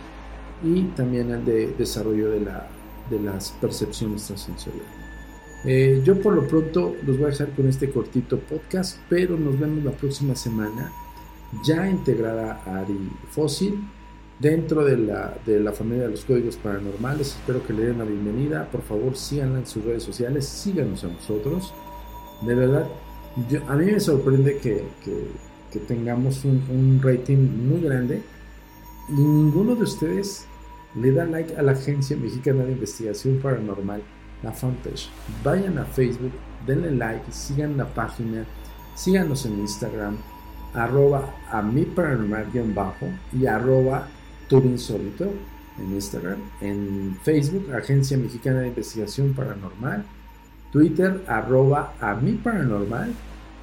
y 0.63 0.83
también 0.95 1.31
el 1.31 1.45
de 1.45 1.67
desarrollo 1.77 2.29
de 2.31 2.41
la 2.41 2.69
de 3.11 3.19
las 3.19 3.51
percepciones 3.61 4.21
extrasensoriales. 4.21 4.87
Eh, 5.65 6.01
yo 6.03 6.19
por 6.19 6.33
lo 6.33 6.47
pronto 6.47 6.95
los 7.05 7.17
voy 7.17 7.27
a 7.27 7.29
dejar 7.29 7.51
con 7.51 7.67
este 7.67 7.91
cortito 7.91 8.39
podcast, 8.39 8.97
pero 9.09 9.37
nos 9.37 9.59
vemos 9.59 9.83
la 9.83 9.91
próxima 9.91 10.35
semana 10.35 10.91
ya 11.63 11.87
integrada 11.87 12.63
a 12.65 12.79
Ari 12.79 13.11
Fósil 13.29 13.79
dentro 14.39 14.83
de 14.83 14.97
la, 14.97 15.37
de 15.45 15.59
la 15.59 15.71
familia 15.71 16.03
de 16.03 16.11
los 16.11 16.25
códigos 16.25 16.55
paranormales. 16.55 17.35
Espero 17.35 17.63
que 17.63 17.73
le 17.73 17.85
den 17.85 17.99
la 17.99 18.05
bienvenida. 18.05 18.67
Por 18.71 18.81
favor, 18.81 19.15
síganla 19.15 19.59
en 19.59 19.67
sus 19.67 19.83
redes 19.83 20.01
sociales, 20.01 20.47
síganos 20.47 21.03
a 21.03 21.07
nosotros. 21.07 21.71
De 22.41 22.55
verdad, 22.55 22.87
a 23.67 23.75
mí 23.75 23.85
me 23.85 23.99
sorprende 23.99 24.57
que, 24.57 24.83
que, 25.03 25.79
tengamos 25.79 26.43
un, 26.43 26.99
rating 27.01 27.37
muy 27.37 27.81
grande 27.81 28.21
y 29.09 29.13
ninguno 29.13 29.75
de 29.75 29.83
ustedes 29.83 30.45
le 30.95 31.11
da 31.13 31.25
like 31.25 31.55
a 31.55 31.61
la 31.61 31.71
Agencia 31.71 32.17
Mexicana 32.17 32.65
de 32.65 32.73
Investigación 32.73 33.39
Paranormal, 33.41 34.01
la 34.43 34.51
fanpage. 34.51 35.09
Vayan 35.43 35.77
a 35.77 35.85
Facebook, 35.85 36.33
denle 36.67 36.91
like, 36.91 37.31
sigan 37.31 37.77
la 37.77 37.85
página, 37.85 38.45
síganos 38.95 39.45
en 39.45 39.59
Instagram, 39.59 40.17
arroba 40.73 41.33
a 41.49 41.61
mi 41.61 41.85
paranormal 41.85 42.47
bajo 42.73 43.07
y 43.31 43.45
arroba 43.45 44.07
insólito 44.59 45.31
en 45.79 45.93
Instagram, 45.93 46.39
en 46.59 47.17
Facebook, 47.23 47.71
Agencia 47.73 48.17
Mexicana 48.17 48.59
de 48.59 48.67
Investigación 48.67 49.33
Paranormal, 49.33 50.05
Twitter, 50.71 51.21
arroba 51.27 51.93
a 51.99 52.15
mi 52.15 52.33
paranormal 52.33 53.11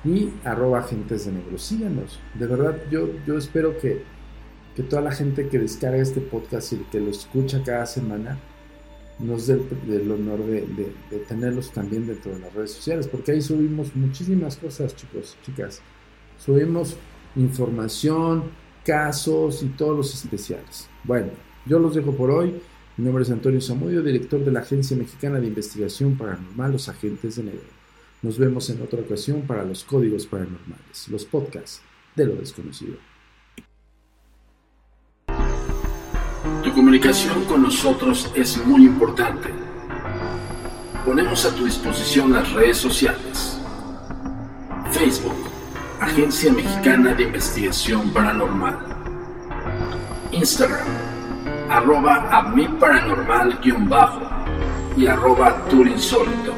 y 0.05 0.31
arroba 0.45 0.81
agentes 0.81 1.27
de 1.27 1.33
negro. 1.33 1.59
Síganos. 1.59 2.21
De 2.35 2.47
verdad, 2.47 2.77
yo, 2.91 3.09
yo 3.27 3.39
espero 3.39 3.77
que, 3.79 4.03
que 4.77 4.83
toda 4.83 5.03
la 5.03 5.13
gente 5.13 5.49
que 5.49 5.59
descarga 5.59 5.99
este 5.99 6.21
podcast 6.21 6.73
y 6.73 6.77
que 6.91 7.01
lo 7.01 7.11
escucha 7.11 7.63
cada 7.65 7.87
semana 7.87 8.39
nos 9.19 9.49
dé 9.49 9.61
el, 9.89 10.11
honor 10.13 10.45
de, 10.45 10.61
de, 11.11 11.19
tenerlos 11.27 11.73
también 11.73 12.07
dentro 12.07 12.33
de 12.33 12.39
las 12.39 12.53
redes 12.53 12.73
sociales, 12.73 13.09
porque 13.09 13.33
ahí 13.33 13.43
subimos 13.43 13.95
muchísimas 13.97 14.57
cosas, 14.57 14.95
chicos, 14.95 15.37
chicas. 15.45 15.81
Subimos 16.39 16.97
información, 17.35 18.45
casos 18.85 19.63
y 19.63 19.67
todos 19.71 19.97
los 19.97 20.15
especiales. 20.15 20.89
Bueno, 21.03 21.31
yo 21.67 21.79
los 21.79 21.95
dejo 21.95 22.13
por 22.13 22.31
hoy. 22.31 22.61
Mi 22.99 23.05
nombre 23.05 23.23
es 23.23 23.31
Antonio 23.31 23.61
Zamudio, 23.61 24.03
director 24.03 24.45
de 24.45 24.51
la 24.51 24.59
Agencia 24.59 24.97
Mexicana 24.97 25.39
de 25.39 25.47
Investigación 25.47 26.17
Paranormal, 26.17 26.73
Los 26.73 26.89
Agentes 26.89 27.37
de 27.37 27.45
Negro. 27.45 27.69
Nos 28.23 28.37
vemos 28.37 28.69
en 28.71 28.83
otra 28.83 28.99
ocasión 28.99 29.43
para 29.43 29.65
los 29.65 29.85
códigos 29.85 30.27
paranormales, 30.27 31.07
los 31.07 31.25
podcasts 31.25 31.81
de 32.17 32.27
lo 32.27 32.35
desconocido. 32.35 32.97
Tu 36.65 36.73
comunicación 36.75 37.45
con 37.45 37.63
nosotros 37.63 38.33
es 38.35 38.67
muy 38.67 38.87
importante. 38.87 39.49
Ponemos 41.05 41.45
a 41.45 41.55
tu 41.55 41.67
disposición 41.67 42.33
las 42.33 42.53
redes 42.53 42.79
sociales. 42.79 43.61
Facebook, 44.91 45.39
Agencia 46.01 46.53
Mexicana 46.53 47.15
de 47.15 47.23
Investigación 47.23 48.13
Paranormal. 48.13 48.77
Instagram, 50.33 51.08
arroba 51.71 52.29
a 52.31 52.43
mi 52.55 52.67
paranormal 52.67 53.59
guion 53.61 53.89
bajo 53.89 54.21
y 54.97 55.07
arroba 55.07 55.55
turinsólito. 55.69 56.55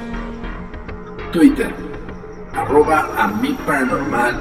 Twitter, 1.33 1.75
arroba 2.55 3.09
a 3.19 3.29
mi 3.29 3.53
paranormal 3.67 4.41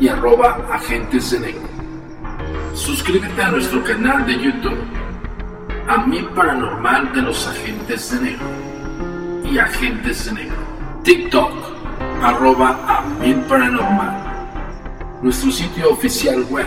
y 0.00 0.08
arroba 0.08 0.58
agentes 0.72 1.30
de 1.30 1.40
negro. 1.40 1.68
Suscríbete 2.74 3.42
a 3.42 3.50
nuestro 3.50 3.82
canal 3.84 4.26
de 4.26 4.38
YouTube, 4.38 4.80
a 5.88 5.98
mi 6.06 6.22
paranormal 6.22 7.12
de 7.12 7.22
los 7.22 7.46
agentes 7.46 8.10
de 8.12 8.30
negro 8.30 8.46
y 9.44 9.58
agentes 9.58 10.26
de 10.26 10.32
negro. 10.32 10.56
TikTok, 11.02 11.52
arroba 12.22 12.78
a 12.86 13.02
mi 13.20 13.34
paranormal. 13.34 14.30
Nuestro 15.22 15.50
sitio 15.50 15.90
oficial 15.90 16.44
web 16.48 16.66